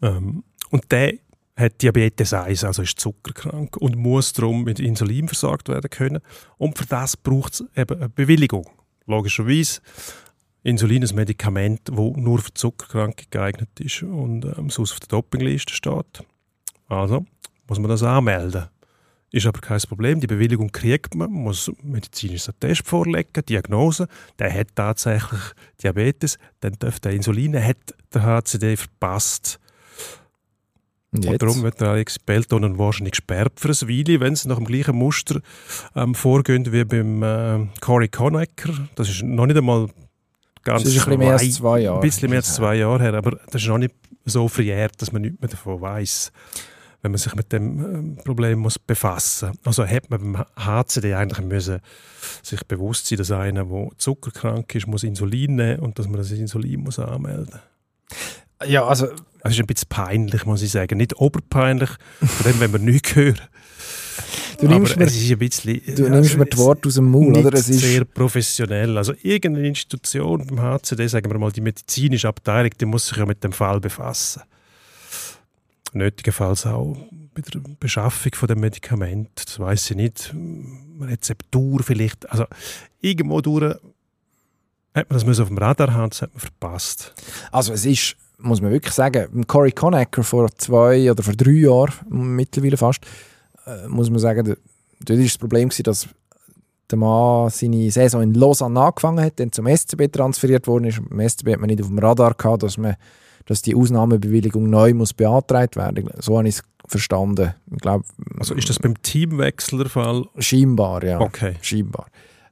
[0.00, 1.14] Ähm, und der
[1.58, 6.20] hat Diabetes 1, also ist zuckerkrank und muss darum mit Insulin versorgt werden können.
[6.56, 8.68] Und für das braucht es eben eine Bewilligung.
[9.06, 9.80] Logischerweise.
[10.62, 15.08] Insulin ist ein Medikament, das nur für Zuckerkranke geeignet ist und ähm, sonst auf der
[15.08, 16.24] Dopingliste steht.
[16.88, 17.24] Also
[17.66, 18.66] muss man das anmelden.
[19.30, 20.20] Ist aber kein Problem.
[20.20, 24.08] Die Bewilligung kriegt man, muss medizinischen Test vorlegen, Diagnose.
[24.38, 25.40] Der hat tatsächlich
[25.82, 29.60] Diabetes, dann darf der Insulin, er hat der HCD verpasst.
[31.10, 31.42] Und Und jetzt?
[31.42, 34.94] darum wird der Alex Peltonen wahrscheinlich gesperrt für ein Weile, wenn sie nach dem gleichen
[34.96, 35.40] Muster
[35.96, 38.88] ähm, vorgehen wie beim äh, Corey Conacher.
[38.94, 39.88] Das ist noch nicht einmal
[40.64, 41.96] ganz Das ist ein bisschen mehr als zwei Jahre.
[41.98, 43.94] Ein bisschen mehr als zwei Jahre her, aber das ist noch nicht
[44.26, 46.30] so verjährt, dass man nichts mehr davon weiß,
[47.00, 49.78] wenn man sich mit dem ähm, Problem muss befassen muss.
[49.78, 51.80] Also hat man beim HCD eigentlich müssen
[52.42, 56.30] sich bewusst sein, dass einer, der zuckerkrank ist, muss Insulin nehmen und dass man das
[56.32, 57.46] Insulin muss anmelden
[58.10, 58.68] muss.
[58.68, 59.06] Ja, also
[59.42, 60.98] Es ist ein bisschen peinlich, muss ich sagen.
[60.98, 63.40] Nicht oberpeinlich, von dem, wenn wir nichts hören.
[64.60, 67.10] du nimmst, Aber mir, es ist ein bisschen, du nimmst mir die Worte aus dem
[67.10, 67.58] nicht oder?
[67.58, 68.96] Es ist, sehr professionell.
[68.96, 73.26] Also irgendeine Institution beim HCD, sagen wir mal, die medizinische Abteilung, die muss sich ja
[73.26, 74.42] mit dem Fall befassen.
[75.92, 76.96] Nötigenfalls auch
[77.34, 80.34] bei der Beschaffung von dem Medikament, das weiß ich nicht,
[81.00, 82.44] Rezeptur vielleicht, also
[83.00, 83.76] irgendwo durch
[84.94, 87.14] hat man das auf dem Radar haben, das hat man verpasst.
[87.52, 91.92] also es ist, muss man wirklich sagen, Corey Conacher vor zwei oder vor drei Jahren,
[92.08, 93.00] mittlerweile fast,
[93.66, 94.56] äh, muss man sagen,
[95.00, 96.08] dort war das Problem, gewesen, dass
[96.90, 100.98] der Mann seine Saison in Lausanne angefangen hat, dann zum SCB transferiert worden ist.
[101.10, 102.96] Im SCB hat man nicht auf dem Radar gehabt, dass, man,
[103.46, 107.54] dass die Ausnahmebewilligung neu muss beantragt werden So habe ich es verstanden.
[107.70, 108.04] Ich glaube,
[108.38, 110.24] Also ist das beim Teamwechsel der Fall?
[110.38, 111.20] scheinbar, ja.
[111.20, 111.56] Okay.
[111.60, 112.06] Scheinbar.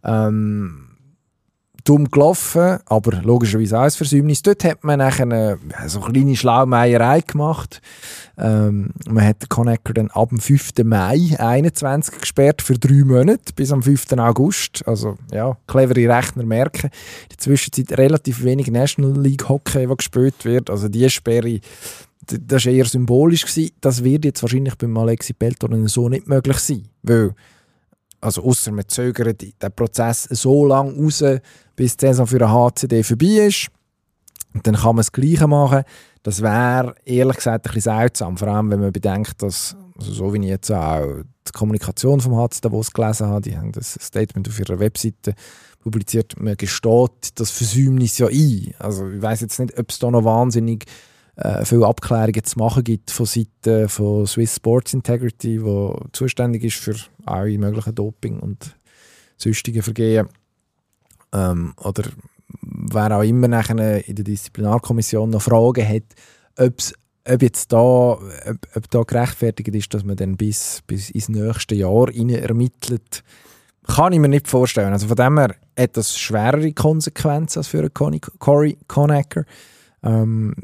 [0.05, 0.86] Ähm,
[1.87, 4.43] dumm gelaufen, aber logischerweise auch ein Versäumnis.
[4.43, 7.81] Dort hat man nachher eine, so eine kleine Schlaumeierei gemacht.
[8.37, 10.73] Ähm, man hat den Connector dann ab dem 5.
[10.85, 14.13] Mai 21 gesperrt für drei Monate bis am 5.
[14.19, 14.87] August.
[14.87, 16.87] Also ja, clevere Rechner merken.
[16.89, 20.71] In der Zwischenzeit relativ wenig National League Hockey, das gespielt wird.
[20.71, 21.61] Also die Sperre,
[22.27, 23.47] das war eher symbolisch.
[23.47, 23.71] Gewesen.
[23.81, 26.89] Das wird jetzt wahrscheinlich beim Alexi Peltonen so nicht möglich sein.
[27.03, 27.35] Weil
[28.27, 31.23] also außer man zögert den Prozess so lange raus,
[31.77, 33.69] bis die Saison für den HCD vorbei ist.
[34.53, 35.85] Und dann kann man das Gleiche machen.
[36.23, 40.35] Das wäre ehrlich gesagt ein bisschen seltsam, vor allem wenn man bedenkt, dass, also so
[40.35, 44.49] wie ich jetzt auch die Kommunikation vom HC Davos gelesen habe, die haben das Statement
[44.49, 45.35] auf ihrer Webseite
[45.79, 48.75] publiziert, man gesteht das Versäumnis ja ein.
[48.81, 50.87] Also ich weiß jetzt nicht, ob es da noch wahnsinnig
[51.37, 56.77] äh, viele Abklärungen zu machen gibt von Seiten von Swiss Sports Integrity, wo zuständig ist
[56.77, 58.77] für alle möglichen Doping und
[59.37, 60.29] sonstige Vergehen.
[61.33, 62.05] Ähm, oder
[62.63, 66.05] wer auch immer nachher in der Disziplinarkommission noch Fragen hat,
[66.59, 66.95] ob's,
[67.29, 68.21] ob jetzt da, ob,
[68.75, 73.25] ob da gerechtfertigt ist, dass man dann bis, bis ins nächste Jahr rein ermittelt,
[73.87, 74.93] kann ich mir nicht vorstellen.
[74.93, 79.45] Also von dem her hat das schwerere Konsequenzen als für einen Conny- Corey Conacher.
[80.03, 80.55] Ähm,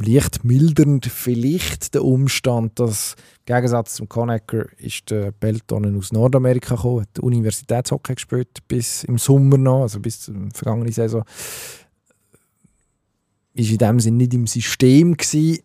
[0.00, 3.14] leicht mildernd vielleicht der Umstand, dass
[3.46, 9.18] im Gegensatz zum Conacher ist der Peltonen aus Nordamerika gekommen, hat Universitätshockey gespielt bis im
[9.18, 11.24] Sommer noch, also bis zur vergangenen Saison.
[13.54, 15.58] Ist in dem Sinne nicht im System gewesen.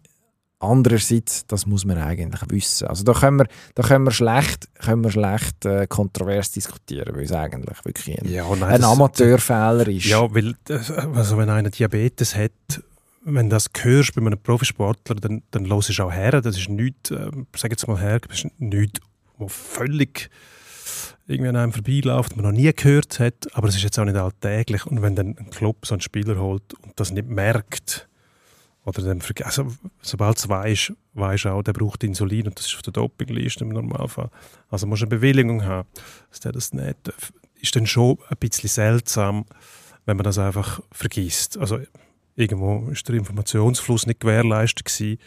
[0.60, 2.88] Andererseits, das muss man eigentlich wissen.
[2.88, 7.26] Also da können wir, da können wir schlecht, können wir schlecht äh, kontrovers diskutieren, weil
[7.26, 10.06] es eigentlich wirklich ein, Ja, nein, ein Amateurfehler ist.
[10.06, 12.52] Ja, weil das- also wenn einer Diabetes hat,
[13.26, 16.42] wenn das hörst bei einem Profisportler, dann, dann hörst du auch her.
[16.42, 19.00] Das ist nichts, ähm, sag jetzt mal her, das ist nichts,
[19.38, 20.30] was völlig
[21.28, 24.18] irgendwie an einem vorbeiläuft, man noch nie gehört hat, aber es ist jetzt auch nicht
[24.18, 24.86] alltäglich.
[24.86, 28.10] Und wenn dann ein Club so einen Spieler holt und das nicht merkt,
[28.86, 29.68] oder dann also,
[30.02, 33.70] sobald es weiß, weiß auch, der braucht Insulin und das ist auf der Dopingliste im
[33.70, 34.30] Normalfall.
[34.70, 35.88] Also musst du eine Bewilligung haben,
[36.30, 37.32] dass der das nicht darf.
[37.62, 39.46] Ist dann schon ein bisschen seltsam,
[40.06, 41.58] wenn man das einfach vergisst.
[41.58, 41.80] Also
[42.36, 45.19] irgendwo ist der Informationsfluss nicht gewährleistet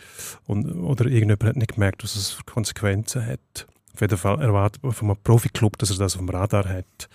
[0.46, 3.66] und, oder irgendjemand hat nicht gemerkt, was es für Konsequenzen hat.
[3.94, 7.08] Auf jeden Fall erwartet man von einem Profiklub, dass er das auf dem Radar hat,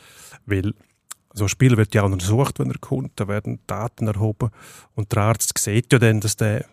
[0.45, 0.73] weil
[1.33, 4.49] so ein Spieler wird ja auch untersucht, wenn er kommt, da werden Daten erhoben
[4.95, 6.65] und der Arzt sieht ja dann, dass der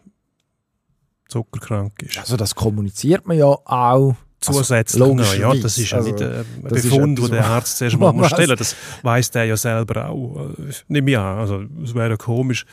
[1.29, 2.19] zuckerkrank ist.
[2.19, 4.17] Also das kommuniziert man ja auch.
[4.41, 7.77] Zusätzlich also, noch, ja, das ist ja Also, nicht äh, ein Befund, den der Arzt
[7.79, 8.33] zuerst mal muss weiss.
[8.33, 10.51] stellen Das weiß der ja selber auch.
[10.59, 11.39] Äh, Nehme ich an.
[11.39, 12.65] Also, es wäre ja komisch,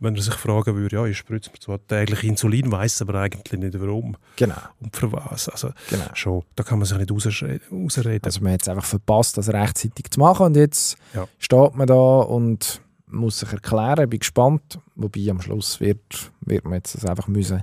[0.00, 3.58] wenn er sich fragen würde, ja, ich spritze mir zwar täglich Insulin, weiß aber eigentlich
[3.60, 5.48] nicht warum Genau, und für was.
[5.48, 6.04] Also, genau.
[6.14, 8.20] schon, da kann man sich nicht rausreden.
[8.24, 11.26] Also man hat es einfach verpasst, das rechtzeitig zu machen und jetzt Ja.
[11.38, 14.02] steht man da und muss sich erklären.
[14.04, 17.62] Ich bin gespannt, wobei am Schluss wird, wird man jetzt das einfach müssen,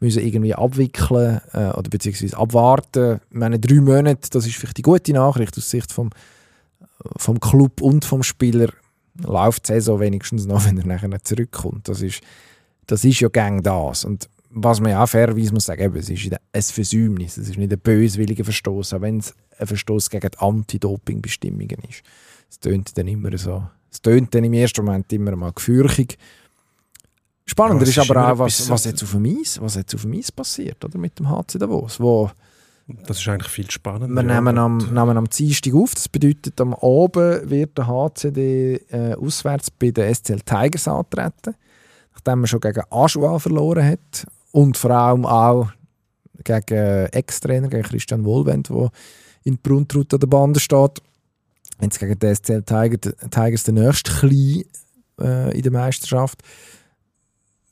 [0.00, 3.20] müssen irgendwie abwickeln äh, oder beziehungsweise abwarten.
[3.30, 6.10] Ich meine, drei Monate, das ist vielleicht die gute Nachricht aus Sicht vom,
[7.16, 8.70] vom Club und vom Spieler.
[9.22, 11.88] Läuft die Saison wenigstens noch, wenn er nachher nicht zurückkommt.
[11.88, 12.20] Das ist,
[12.86, 14.04] das ist ja gang das.
[14.04, 17.72] Und was man ja auch fairerweise muss sagen, es ist ein Versäumnis, es ist nicht
[17.72, 22.02] ein böswilliger Verstoß, auch wenn es ein Verstoß gegen die Anti-Doping-Bestimmungen ist.
[22.48, 26.18] Es tönt dann immer so, es tönt dann im ersten Moment immer mal gefürchtig.
[27.46, 29.94] Spannender Ja, es ist ist aber auch, was, was, jetzt auf dem Eis, was jetzt
[29.94, 32.00] auf dem Eis passiert oder, mit dem HC Davos.
[32.00, 32.30] Wo
[32.86, 34.22] das ist eigentlich viel spannender.
[34.22, 39.14] wir nehmen am, nehmen am Dienstag auf, das bedeutet, am Abend wird der HCD äh,
[39.14, 41.54] auswärts bei den SCL Tigers antreten,
[42.12, 45.68] nachdem er schon gegen Aschua verloren hat und vor allem auch
[46.42, 48.90] gegen Ex-Trainer, gegen Christian Wohlwend, der
[49.44, 51.00] in Bruntrut an der Bande steht.
[51.80, 52.98] Jetzt gegen die SCL Tiger,
[53.30, 54.64] Tigers der nächste Klein
[55.20, 56.42] äh, in der Meisterschaft.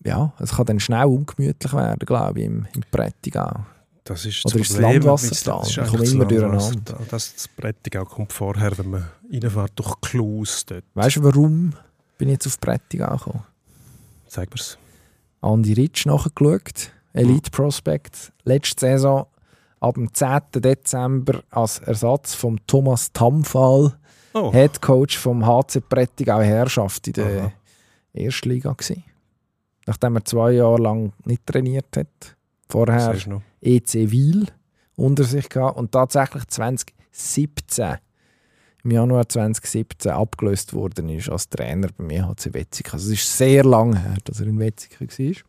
[0.04, 3.64] Ja, es kann dann schnell ungemütlich werden, glaube ich, im, im Prättigau.
[4.04, 5.58] Das ist Oder ist das Problem Landwasser mit- da?
[5.60, 6.80] das ist Ich komme das immer durcheinander.
[6.84, 6.98] da.
[7.08, 10.84] Das, das Prättigau kommt vorher, wenn man reinfährt durch Klaus dort.
[10.94, 11.72] Weißt du, warum
[12.18, 13.44] bin ich jetzt auf Prättigau gekommen?
[14.26, 14.76] Sag mir's.
[15.40, 19.26] Andi Ritsch nachgeschaut, Elite Prospect, letzte Saison
[19.80, 20.40] ab dem 10.
[20.56, 23.96] Dezember als Ersatz von Thomas Tamfall,
[24.34, 27.52] Oh, Head Coach vom HC Prättigau Herrschaft in der Aha.
[28.14, 29.04] Erstliga gewesen.
[29.86, 32.36] Nachdem er zwei Jahre lang nicht trainiert hat.
[32.68, 33.14] Vorher.
[33.60, 34.46] EC Wiel
[34.96, 37.96] unter sich gehabt und tatsächlich 2017,
[38.84, 42.94] im Januar 2017 abgelöst worden ist als Trainer beim EHC Wetzikon.
[42.94, 45.42] Also es ist sehr lange her, dass er in Wetzikon war.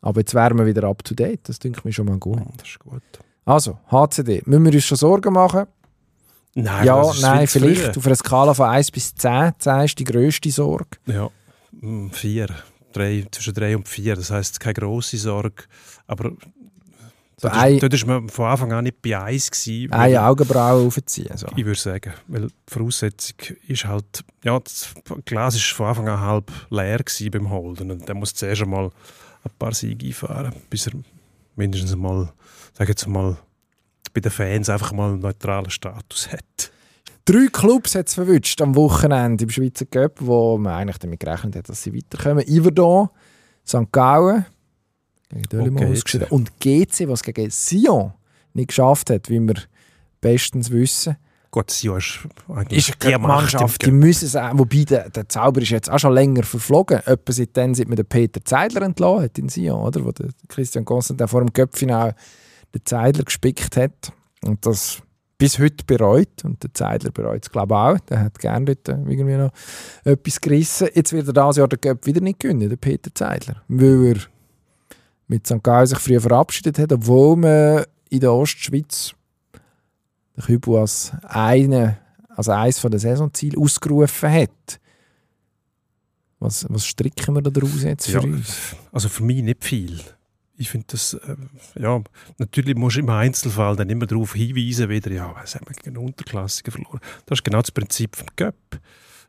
[0.00, 2.40] Aber jetzt wären wir wieder up to date, das denke ich mir schon mal gut.
[2.56, 3.02] Das ist gut.
[3.44, 5.66] Also, HCD, müssen wir uns schon Sorgen machen?
[6.54, 7.98] Nein, ja, das ist nein, vielleicht früh.
[7.98, 9.52] auf einer Skala von 1 bis 10.
[9.58, 10.98] 10 ist die grösste Sorge.
[11.06, 11.30] Ja,
[11.72, 12.48] mm, vier.
[12.92, 14.14] Drei, zwischen drei und vier.
[14.16, 15.64] Das heisst, keine grosse Sorge.
[16.06, 16.30] Aber
[17.36, 19.92] So dort, ein- ist, dort ist man von Anfang an nicht bei eins gewesen.
[19.92, 21.36] Eine Augenbraue aufziehen.
[21.36, 21.46] So.
[21.54, 23.36] Ich würde sagen, weil die Voraussetzung
[23.68, 28.14] ist halt, ja, das Glas ist von Anfang an halb leer beim Holden und der
[28.14, 28.86] muss zuerst einmal
[29.44, 30.94] ein paar Siege einfahren, bis er
[31.56, 32.32] mindestens mal,
[32.76, 33.36] sage jetzt mal,
[34.14, 36.72] bei den Fans einfach mal einen neutralen Status hat.
[37.28, 41.56] Drei Clubs hat es verwünscht am Wochenende im Schweizer Cup, wo man eigentlich damit gerechnet
[41.56, 42.42] hat, dass sie weiterkommen.
[42.48, 43.10] Iverdon,
[43.66, 43.92] St.
[43.92, 44.46] Gallen,
[45.28, 45.84] gegen GC.
[45.84, 46.28] ausgeschieden.
[46.28, 48.14] Und GC, was gegen Sion
[48.54, 49.56] nicht geschafft hat, wie wir
[50.22, 51.18] bestens wissen.
[51.50, 55.60] Gut, Sion ist eigentlich Ist eine Mannschaft, die müssen es auch, wobei der, der Zauber
[55.60, 57.00] ist jetzt auch schon länger verflogen.
[57.04, 60.02] Etwa seitdem, seit man den Peter Zeidler entlassen hat in Sion, oder?
[60.02, 62.14] Wo der Christian Constantin vor dem Köpfinal
[62.74, 64.12] den Zeidler gespickt hat.
[64.42, 65.02] Und das
[65.38, 66.44] bis heute bereut.
[66.44, 67.98] Und der Zeidler bereut es, glaube ich, auch.
[68.06, 69.52] Der hat gerne dort irgendwie noch
[70.04, 70.88] etwas gerissen.
[70.94, 73.62] Jetzt wird er dieses Jahr den Cup wieder nicht gewinnen, der Peter Zeidler.
[73.68, 74.16] Weil er
[75.28, 75.62] mit St.
[75.62, 79.14] Gallen sich früher verabschiedet hat, obwohl man in der Ostschweiz
[80.36, 81.98] den Kübel als eine,
[82.28, 84.80] also eines der Saisonziele ausgerufen hat.
[86.40, 88.76] Was, was stricken wir da daraus jetzt für Ja, uns?
[88.92, 90.00] Also für mich nicht viel.
[90.58, 91.36] Ich finde das, äh,
[91.80, 92.02] ja,
[92.38, 95.96] natürlich musst du im Einzelfall dann immer darauf hinweisen, wieder, ja, was haben wir gegen
[95.96, 97.00] Unterklassiker verloren.
[97.26, 98.80] Das ist genau das Prinzip vom Göpp.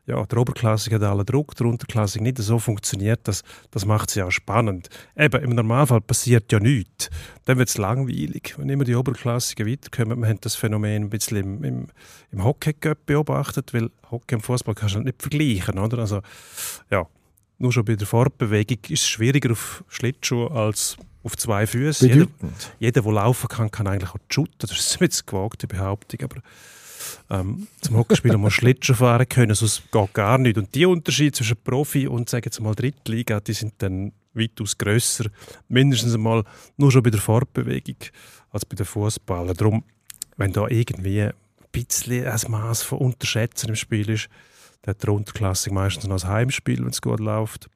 [0.06, 4.16] Ja, der Oberklassige hat allen Druck, der Unterklassige nicht so funktioniert, das, das macht es
[4.16, 4.88] ja auch spannend.
[5.16, 7.10] Eben, im Normalfall passiert ja nichts.
[7.44, 8.54] Dann wird es langweilig.
[8.58, 11.86] Wenn immer die Oberklassigen weiterkommen, wir haben das Phänomen ein bisschen im, im,
[12.32, 15.98] im Hockey-Cup beobachtet, weil Hockey und Fußball kannst du halt nicht vergleichen, oder?
[15.98, 16.22] Also,
[16.90, 17.06] ja,
[17.58, 22.08] nur schon bei der Fortbewegung ist es schwieriger auf Schlittschuhe als auf zwei Füßen.
[22.08, 22.26] Jeder,
[22.78, 24.56] jeder, der laufen kann, kann eigentlich auch shooten.
[24.58, 26.42] Das ist jetzt gewagte Behauptung, aber
[27.30, 30.58] ähm, zum Hockeyspielen muss Schlittschuh fahren können, sonst geht gar nicht.
[30.58, 35.26] Und die Unterschiede zwischen Profi und sagen jetzt mal Drittliga, die sind dann weitaus grösser,
[35.68, 36.44] mindestens einmal
[36.76, 37.96] nur schon bei der Fortbewegung
[38.50, 39.56] als bei den Fußballern.
[39.56, 39.84] Darum,
[40.36, 41.32] wenn da irgendwie ein
[41.72, 44.28] bisschen ein Maß von Unterschätzen im Spiel ist,
[44.82, 47.68] dann hat der Unterklassik meistens noch ein Heimspiel, wenn es gut läuft.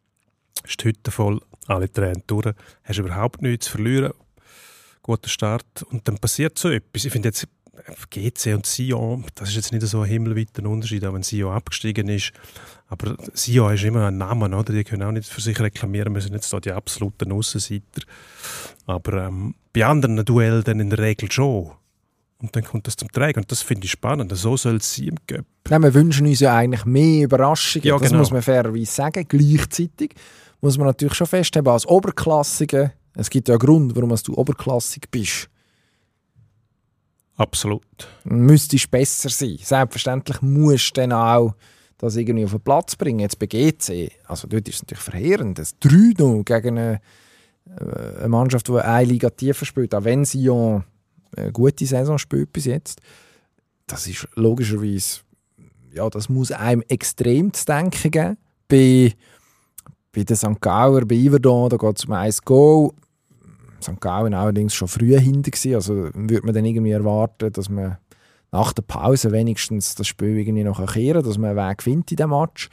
[0.66, 4.12] Ist die Hütte voll, alle Tränen durch, hast überhaupt nichts zu verlieren.
[5.02, 7.04] Guter Start und dann passiert so etwas.
[7.04, 7.46] Ich finde jetzt
[8.10, 12.08] GC und Sion, das ist jetzt nicht so ein himmelweiter Unterschied, auch wenn Sion abgestiegen
[12.08, 12.32] ist.
[12.88, 14.72] Aber Sion ist immer ein Name, oder?
[14.72, 18.02] Die können auch nicht für sich reklamieren, wir sind jetzt da die absoluten Aussenseiter.
[18.86, 21.72] Aber ähm, bei anderen Duellen dann in der Regel schon.
[22.38, 23.40] Und dann kommt das zum Tragen.
[23.40, 24.30] Und das finde ich spannend.
[24.36, 25.46] So soll es sein im Göpp.
[25.70, 27.86] Nein, wir wünschen uns ja eigentlich mehr Überraschungen.
[27.86, 28.18] Ja, Das genau.
[28.18, 29.24] muss man fairerweise sagen.
[29.26, 30.14] Gleichzeitig
[30.64, 35.10] muss man natürlich schon festhalten, als Oberklassige, es gibt ja einen Grund, warum du oberklassig
[35.10, 35.50] bist.
[37.36, 38.08] Absolut.
[38.24, 39.58] müsstest besser sein.
[39.60, 41.54] Selbstverständlich musst du dann auch
[41.98, 43.20] das irgendwie auf den Platz bringen.
[43.20, 45.58] Jetzt bei GC, also dort ist es natürlich verheerend.
[45.58, 47.00] Das 3 gegen eine,
[47.66, 50.84] äh, eine Mannschaft, die eine Liga tiefer spielt, auch wenn Sion
[51.36, 53.00] eine gute Saison spielt bis jetzt.
[53.86, 55.20] Das ist logischerweise,
[55.92, 58.38] ja, das muss einem extrem zu denken geben.
[58.66, 59.12] Bei,
[60.14, 60.60] bei den St.
[60.60, 62.90] Gauer, bei Iverdon, da geht es um ein Goal.
[63.82, 64.00] St.
[64.00, 65.74] Gallen allerdings schon früh hinter gewesen.
[65.74, 67.98] Also würde man dann irgendwie erwarten, dass man
[68.50, 72.16] nach der Pause wenigstens das Spiel irgendwie noch kehren dass man einen Weg findet in
[72.16, 72.68] diesem Match.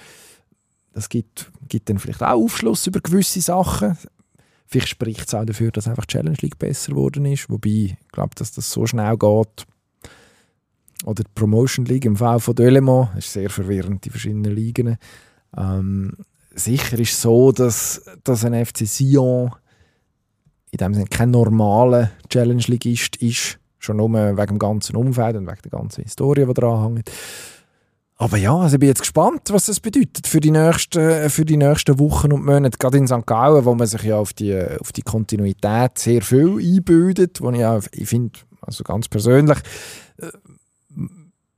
[0.93, 3.97] Das gibt, gibt dann vielleicht auch Aufschluss über gewisse Sachen.
[4.67, 7.49] Vielleicht spricht es auch dafür, dass einfach die Challenge League besser geworden ist.
[7.49, 9.65] Wobei, ich glaube, dass das so schnell geht.
[11.03, 13.09] Oder die Promotion League im Fall von Delemont.
[13.17, 14.97] Ist sehr verwirrend, die verschiedenen Ligen.
[15.57, 16.13] Ähm,
[16.53, 19.51] sicher ist es so, dass, dass ein FC Sion
[20.71, 23.59] in dem Sinne kein normaler Challenge-Ligist ist.
[23.79, 27.11] Schon nur wegen dem ganzen Umfeld und wegen der ganzen Historie, die daran hängt.
[28.17, 31.57] Aber ja, also ich bin jetzt gespannt, was das bedeutet für die nächsten, für die
[31.57, 32.77] nächsten Wochen und Monate.
[32.77, 33.25] Gerade in St.
[33.25, 37.65] Gallen, wo man sich ja auf die, auf die Kontinuität sehr viel einbildet, wo ich,
[37.65, 39.57] auch, ich finde, also ganz persönlich,
[40.17, 40.27] äh,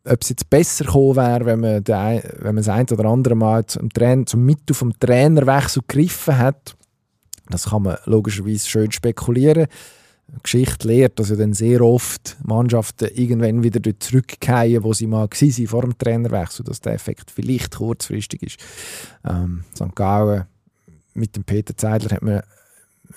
[0.06, 3.36] ob es jetzt besser gekommen wäre, wenn man, den, wenn man das ein oder andere
[3.36, 6.76] Mal zum, Train, zum Mittel vom Trainerwechsel gegriffen hat.
[7.50, 9.68] Das kann man logischerweise schön spekulieren.
[10.28, 15.08] Die Geschichte lehrt, dass ja dann sehr oft Mannschaften irgendwann wieder dort zurückkehren, wo sie
[15.08, 18.60] mal waren vor dem Trainerwechsel, dass der Effekt vielleicht kurzfristig ist.
[19.26, 19.96] Ähm, St.
[19.96, 20.46] Gallen
[21.13, 22.42] mit dem Peter Zeidler hat man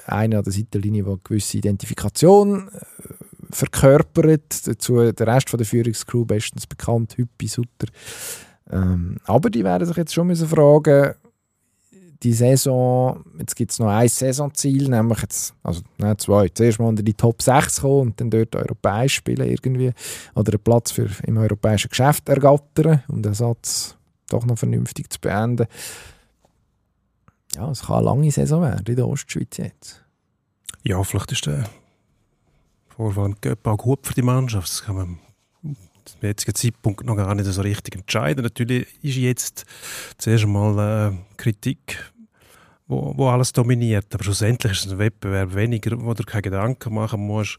[0.06, 4.66] einen an der Seitenlinie, der eine gewisse Identifikation äh, verkörpert.
[4.66, 7.88] Dazu der Rest von der Führungscrew bestens bekannt, Hüppi, Sutter.
[8.70, 11.14] Ähm, aber die werden sich jetzt schon müssen fragen,
[12.22, 16.88] die Saison, jetzt gibt es noch ein Saisonziel, nämlich jetzt, also nein, zwei, zuerst mal
[16.88, 19.92] unter die Top 6 kommen und dann dort europäisch spielen irgendwie
[20.34, 23.96] oder einen Platz für, im europäischen Geschäft ergattern, um den Satz
[24.28, 25.66] doch noch vernünftig zu beenden.
[27.54, 30.04] Ja, es kann eine lange Saison werden in der Ostschweiz jetzt.
[30.82, 31.64] Ja, vielleicht ist der
[32.96, 34.68] Vorfall im Göpp auch gut für die Mannschaft.
[34.68, 35.18] Das kann man
[36.06, 38.42] zum jetzigen Zeitpunkt noch gar nicht so richtig entscheiden.
[38.42, 39.66] Natürlich ist jetzt
[40.16, 41.98] zuerst einmal äh, Kritik,
[42.86, 44.06] wo, wo alles dominiert.
[44.14, 47.58] Aber schlussendlich ist es ein Wettbewerb weniger, wo du keine Gedanken machen musst.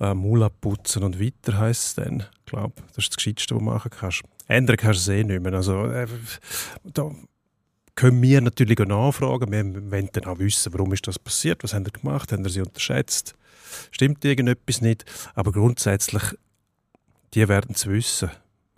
[0.00, 2.24] Äh, Maul abputzen und weiter heisst es dann.
[2.38, 4.22] Ich glaube, das ist das Gescheiteste, was du machen kannst.
[4.46, 5.52] Ändern kannst du es eh nicht mehr.
[5.52, 6.06] Also, äh,
[6.84, 7.10] da
[7.94, 9.50] können wir natürlich auch nachfragen.
[9.52, 12.50] Wir wollen dann auch wissen, warum ist das passiert, was haben sie gemacht, haben sie
[12.50, 13.34] sie unterschätzt,
[13.90, 15.04] stimmt irgendetwas nicht.
[15.34, 16.22] Aber grundsätzlich,
[17.34, 18.30] die werden es wissen.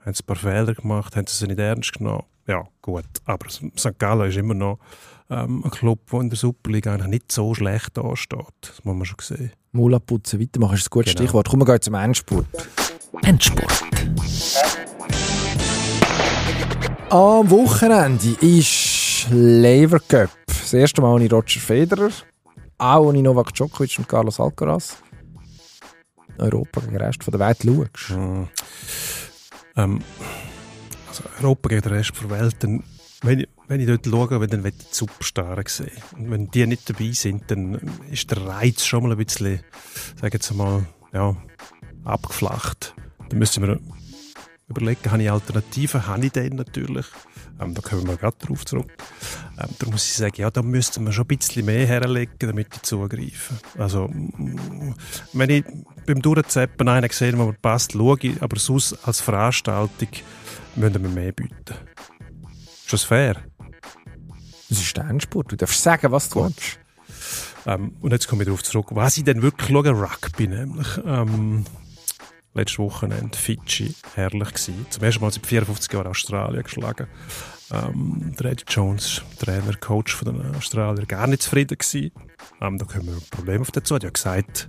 [0.04, 2.24] Haben sie ein paar Fehler gemacht, haben sie sie nicht ernst genommen.
[2.46, 3.04] Ja, gut.
[3.24, 3.98] Aber St.
[3.98, 4.78] Gallen ist immer noch
[5.30, 8.38] ähm, ein Club, der in der Superliga eigentlich nicht so schlecht dasteht.
[8.62, 9.52] Das muss man schon sehen.
[9.70, 11.22] Mula putzen, weitermachen ist ein gutes Genau.
[11.24, 11.48] Stichwort.
[11.48, 12.46] Kommen wir gehen zum Endspurt.
[13.22, 13.82] Endspurt.
[17.10, 20.30] Am Wochenende ist Lever Cup.
[20.46, 22.10] Das erste Mal ohne Roger Federer,
[22.78, 24.96] auch ohne Novak Djokovic und Carlos Alcaraz.
[26.38, 27.58] Europa gegen den Rest der Welt
[27.94, 28.10] schaust.
[28.10, 28.48] Mhm.
[29.76, 30.00] Ähm,
[31.08, 32.82] also Europa gegen den Rest der Welt, dann
[33.22, 35.90] wenn ich, wenn ich dort schaue, dann die Superstars sehen.
[36.16, 37.74] Und wenn die nicht dabei sind, dann
[38.10, 39.60] ist der Reiz schon mal ein bisschen,
[40.20, 41.36] sagen wir mal, ja,
[42.04, 42.94] abgeflacht.
[43.28, 43.78] Dann müssen wir
[44.68, 46.06] überlegen, habe ich Alternativen?
[46.06, 47.06] Habe ich den natürlich?
[47.60, 48.90] Ähm, da kommen wir gerade darauf zurück.
[49.58, 52.68] Ähm, da muss ich sagen, ja, da müssten wir schon ein bisschen mehr herlegen, damit
[52.74, 53.58] ich zugreifen.
[53.78, 54.94] Also, mm,
[55.32, 55.64] wenn ich
[56.06, 60.08] beim Durchzeppen einen gesehen der mir passt, schaue ich, aber sonst als Veranstaltung
[60.76, 61.74] müssen wir mehr bieten.
[62.84, 63.36] Ist das fair?
[64.68, 65.52] Das ist Sternsport.
[65.52, 66.78] Du darfst sagen, was du willst.
[67.66, 70.88] Ähm, und jetzt komme ich darauf zurück, was ich denn wirklich schaue, Rugby nämlich.
[71.04, 71.64] Ähm,
[72.54, 74.86] letztes Wochenende Fidschi, herrlich gewesen.
[74.90, 77.06] Zum ersten Mal seit 54 Jahren Australien geschlagen.
[77.72, 82.12] Ähm, der Eddie Jones, Trainer, Coach von den Australiern, gar nicht zufrieden gewesen.
[82.60, 83.94] Ähm, da kommen wir ein Problem auf dazu.
[83.94, 84.68] Er hat ja gesagt,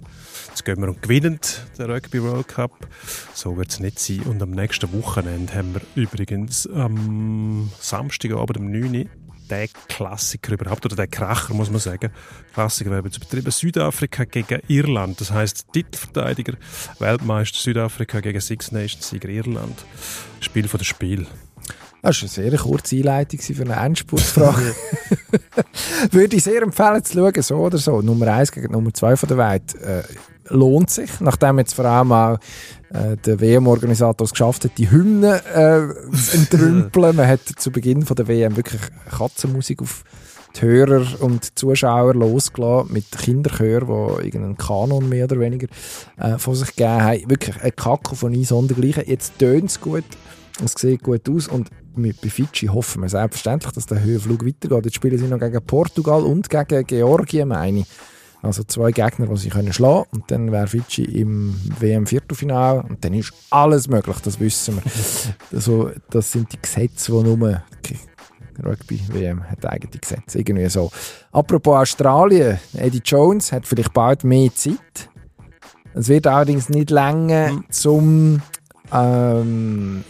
[0.49, 1.39] jetzt gehen wir und gewinnen
[1.77, 2.87] den Rugby World Cup.
[3.33, 4.21] So wird es nicht sein.
[4.21, 9.05] Und am nächsten Wochenende haben wir übrigens am Samstagabend um 9 Uhr
[9.49, 12.11] der Klassiker überhaupt, oder der Kracher, muss man sagen.
[12.53, 13.51] Klassiker wäre zu betreiben.
[13.51, 15.19] Südafrika gegen Irland.
[15.21, 16.53] Das heißt Titelverteidiger,
[16.99, 19.85] Weltmeister Südafrika gegen Six Nations Sieger Irland.
[20.39, 21.27] Spiel von das Spiel.
[22.01, 24.75] Das war eine sehr kurze Einleitung für eine Endspurtfrage.
[26.11, 28.01] Würde ich sehr empfehlen zu schauen, so oder so.
[28.01, 29.75] Nummer 1 gegen Nummer 2 von der Welt.
[29.75, 30.03] Äh,
[30.49, 32.37] lohnt sich, nachdem jetzt vor allem auch
[32.93, 37.15] äh, der WM-Organisator es geschafft hat, die Hymne äh, entrümpeln.
[37.15, 40.03] Man hat zu Beginn von der WM wirklich Katzenmusik auf
[40.55, 45.67] die Hörer und Zuschauer losgelassen mit Kinderchören, die irgendeinen Kanon mehr oder weniger
[46.17, 47.29] äh, von sich gegeben haben.
[47.29, 49.03] Wirklich ein Kakophonie sondergleichen.
[49.07, 50.05] Jetzt tönt es gut,
[50.63, 54.85] es sieht gut aus und mit, bei Fidschi hoffen wir selbstverständlich, dass der Höhenflug weitergeht.
[54.85, 57.85] Jetzt spielen sie noch gegen Portugal und gegen Georgien, meine ich.
[58.43, 60.21] Also zwei Gegner, die sie können schlagen können.
[60.21, 62.83] Und dann wäre Fidschi im WM-Viertelfinale.
[62.83, 64.83] Und dann ist alles möglich, das wissen wir.
[65.57, 67.63] also, das sind die Gesetze, die nur
[68.63, 70.39] Rugby-WM hat eigene Gesetze.
[70.39, 70.91] Irgendwie so.
[71.31, 75.09] Apropos Australien, Eddie Jones hat vielleicht bald mehr Zeit.
[75.93, 77.65] Es wird allerdings nicht länger mhm.
[77.69, 78.41] zum
[78.91, 80.03] ähm,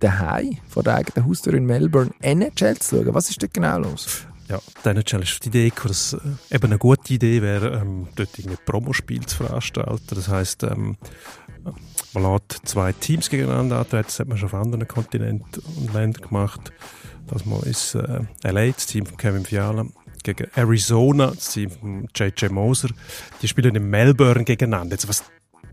[0.00, 3.14] daheim vor der eigenen Haustür in Melbourne NHL zu schauen.
[3.14, 4.27] Was ist dort genau los?
[4.48, 8.56] Ja, NHL ist die Idee, dass äh, eben eine gute Idee wäre, ähm, dort irgendwie
[8.64, 10.00] Promospiel zu veranstalten.
[10.08, 10.96] Das heisst, ähm,
[12.14, 14.04] man lädt zwei Teams gegeneinander antreten.
[14.06, 16.72] Das hat man schon auf anderen Kontinenten und Ländern gemacht.
[17.26, 19.84] Das mal ist äh, LA, das Team von Kevin Fiala,
[20.22, 22.88] gegen Arizona, das Team von JJ Moser.
[23.42, 24.94] Die spielen in Melbourne gegeneinander.
[24.94, 25.24] Jetzt, was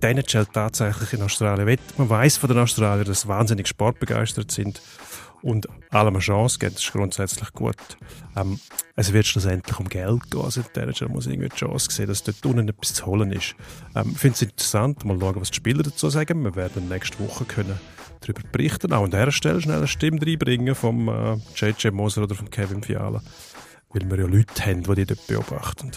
[0.03, 4.51] die NHL tatsächlich in Australien will, man weiß von den Australiern, dass sie wahnsinnig sportbegeistert
[4.51, 4.81] sind
[5.45, 7.75] und allem eine Chance geben, das ist grundsätzlich gut.
[8.35, 8.59] Ähm,
[8.95, 10.41] es wird schlussendlich um Geld gehen,
[10.75, 13.55] der Manager muss irgendwie die Chance sehen, dass dort unten etwas zu holen ist.
[13.95, 16.43] Ähm, ich finde es interessant, mal schauen, was die Spieler dazu sagen.
[16.43, 17.79] Wir werden nächste Woche können
[18.21, 21.93] darüber berichten, auch an dieser Stelle schnell eine Stimme reinbringen vom äh, J.J.
[21.93, 23.21] Moser oder vom Kevin Fiala,
[23.93, 25.91] weil wir ja Leute haben, die die dort beobachten.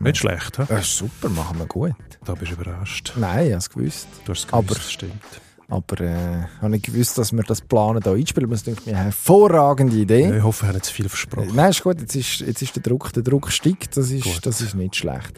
[0.00, 0.58] Nicht schlecht?
[0.58, 1.92] Das ist super, machen wir gut.
[2.24, 3.12] Da bist du überrascht.
[3.16, 4.08] Nein, ich habe es gewusst.
[4.24, 5.22] Du hast es gewusst, Aber- das stimmt.
[5.68, 8.48] Aber äh, habe ich gewusst, dass wir das planen hier einspielen.
[8.48, 10.28] Das ist eine hervorragende Idee.
[10.28, 11.50] Ja, ich hoffe, wir haben nicht zu viel versprochen.
[11.54, 12.00] Nein, ist gut.
[12.00, 13.96] Jetzt ist, jetzt ist der Druck, der Druck steigt.
[13.96, 14.46] Das ist, Gut.
[14.46, 15.32] das ist nicht schlecht.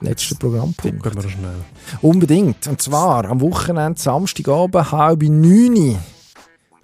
[0.00, 1.04] Letzter Programmpunkt.
[1.04, 1.64] Wir schnell.
[2.00, 2.66] Unbedingt.
[2.66, 5.98] Und zwar am Wochenende, Samstagabend, halb neun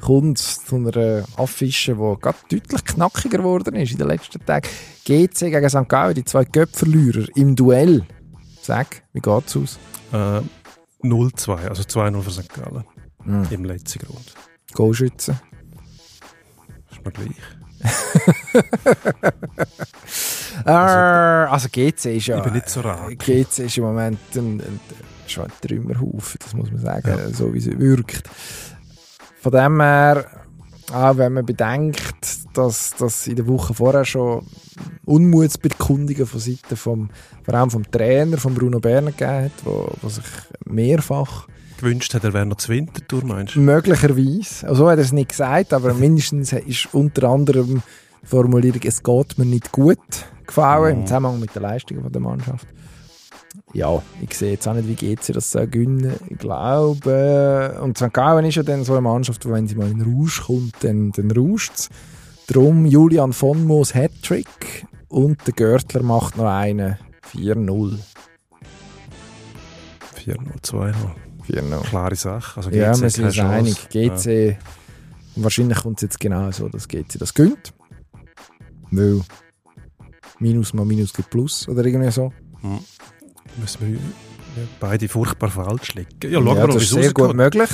[0.01, 4.68] kommt zu einer Affische, die gerade deutlich knackiger geworden ist in den letzten Tagen.
[5.05, 5.88] GC gegen St.
[5.88, 8.07] Gallen, die zwei Göpferlürer im Duell.
[8.62, 9.78] Sag, wie geht's aus?
[10.12, 10.41] Äh,
[11.03, 12.48] 0-2, also 2-0 für St.
[12.55, 12.84] Gallen.
[13.24, 13.46] Mhm.
[13.51, 14.34] Im letzten Grund.
[14.74, 15.40] Goalschützen.
[16.90, 17.36] Ist mir gleich.
[20.64, 22.38] Also GC ist ja...
[22.38, 23.09] Ich bin nicht so rar.
[23.11, 24.80] GC ist im Moment ein, ein,
[25.26, 27.28] schon ein Trümmerhaufen, das muss man sagen, Ja.
[27.30, 28.28] so wie es wirkt.
[29.40, 30.26] Von dem her,
[30.93, 31.99] auch wenn man bedenkt,
[32.55, 34.47] dass das in der Woche vorher schon
[35.05, 37.11] Unmutsbekundungen von Seiten vom,
[37.43, 40.24] vor allem vom Trainer, von Bruno Berner gegeben hat, wo, wo sich
[40.64, 41.47] mehrfach
[41.78, 43.61] Gewünscht hat er wäre noch zur Wintertour, meinst du?
[43.61, 47.82] möglicherweise, also so hat er es nicht gesagt, aber mindestens ist unter anderem
[48.22, 49.99] die Formulierung «Es geht mir nicht gut»
[50.47, 51.07] gefallen, im Mhm.
[51.07, 52.66] Zusammenhang mit den Leistungen der Mannschaft.
[53.72, 56.14] Ja, ich sehe jetzt auch nicht, wie geht sie das soll gewinnen.
[56.28, 58.12] Ich glaube, und St.
[58.12, 60.74] Gallen ist ja dann so eine Mannschaft, wo wenn sie mal in den Rausch kommt,
[60.80, 61.88] dann, dann rauscht es.
[62.46, 66.96] Darum Julian von Moos Hattrick und der Görtler macht noch einen
[67.32, 67.98] 4-0.
[70.16, 70.94] 4-0, 2-0.
[71.48, 71.80] 4-0.
[71.88, 72.57] Klare Sache.
[72.59, 73.88] Also Ja, wir sind uns einig.
[73.88, 74.59] GC,
[75.36, 77.72] wahrscheinlich kommt es jetzt genau so, dass GC das gönnt.
[78.90, 79.22] Weil
[80.40, 82.32] Minus mal Minus gibt Plus oder irgendwie so.
[82.62, 82.70] Ja.
[82.70, 82.78] Hm.
[83.57, 83.98] Müssen wir
[84.78, 86.09] beide furchtbar falsch liegen.
[86.24, 87.70] Ja, schauen ja, das ist sehr gut möglich.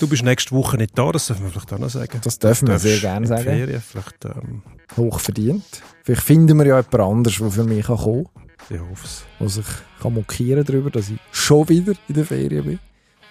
[0.00, 2.20] Du bist nächste Woche nicht da, das dürfen wir vielleicht auch noch sagen.
[2.22, 3.42] Das dürfen wir sehr gerne sagen.
[3.42, 4.62] Ferien, vielleicht, ähm,
[4.96, 5.64] Hoch verdient.
[6.04, 9.24] Vielleicht finden wir ja jemand anderes, der für mich kann kommen kann, ich hoffe es.
[9.40, 9.66] der sich
[10.00, 12.78] kann mokieren darüber, dass ich schon wieder in der Ferien bin.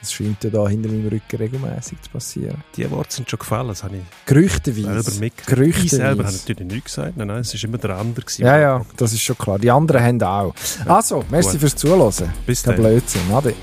[0.07, 2.63] Das scheint ja da hinter meinem Rücken regelmäßig zu passieren.
[2.77, 5.01] Die Worte sind schon gefallen, das habe ich Gerüchteweise.
[5.03, 5.83] selber mitgekriegt.
[5.83, 7.17] Ich selber habe natürlich nichts gesagt.
[7.17, 8.25] Nein, nein, es war immer der andere.
[8.25, 9.59] gewesen, Ja, der ja, das ist schon klar.
[9.59, 10.53] Die anderen haben auch.
[10.85, 11.59] Also, merci Gut.
[11.59, 12.33] fürs Zuhören.
[12.45, 12.83] Bis Der dann.
[12.83, 13.21] Blödsinn.
[13.33, 13.53] Ade.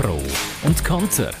[0.00, 0.20] Pro
[0.62, 1.32] und Konter.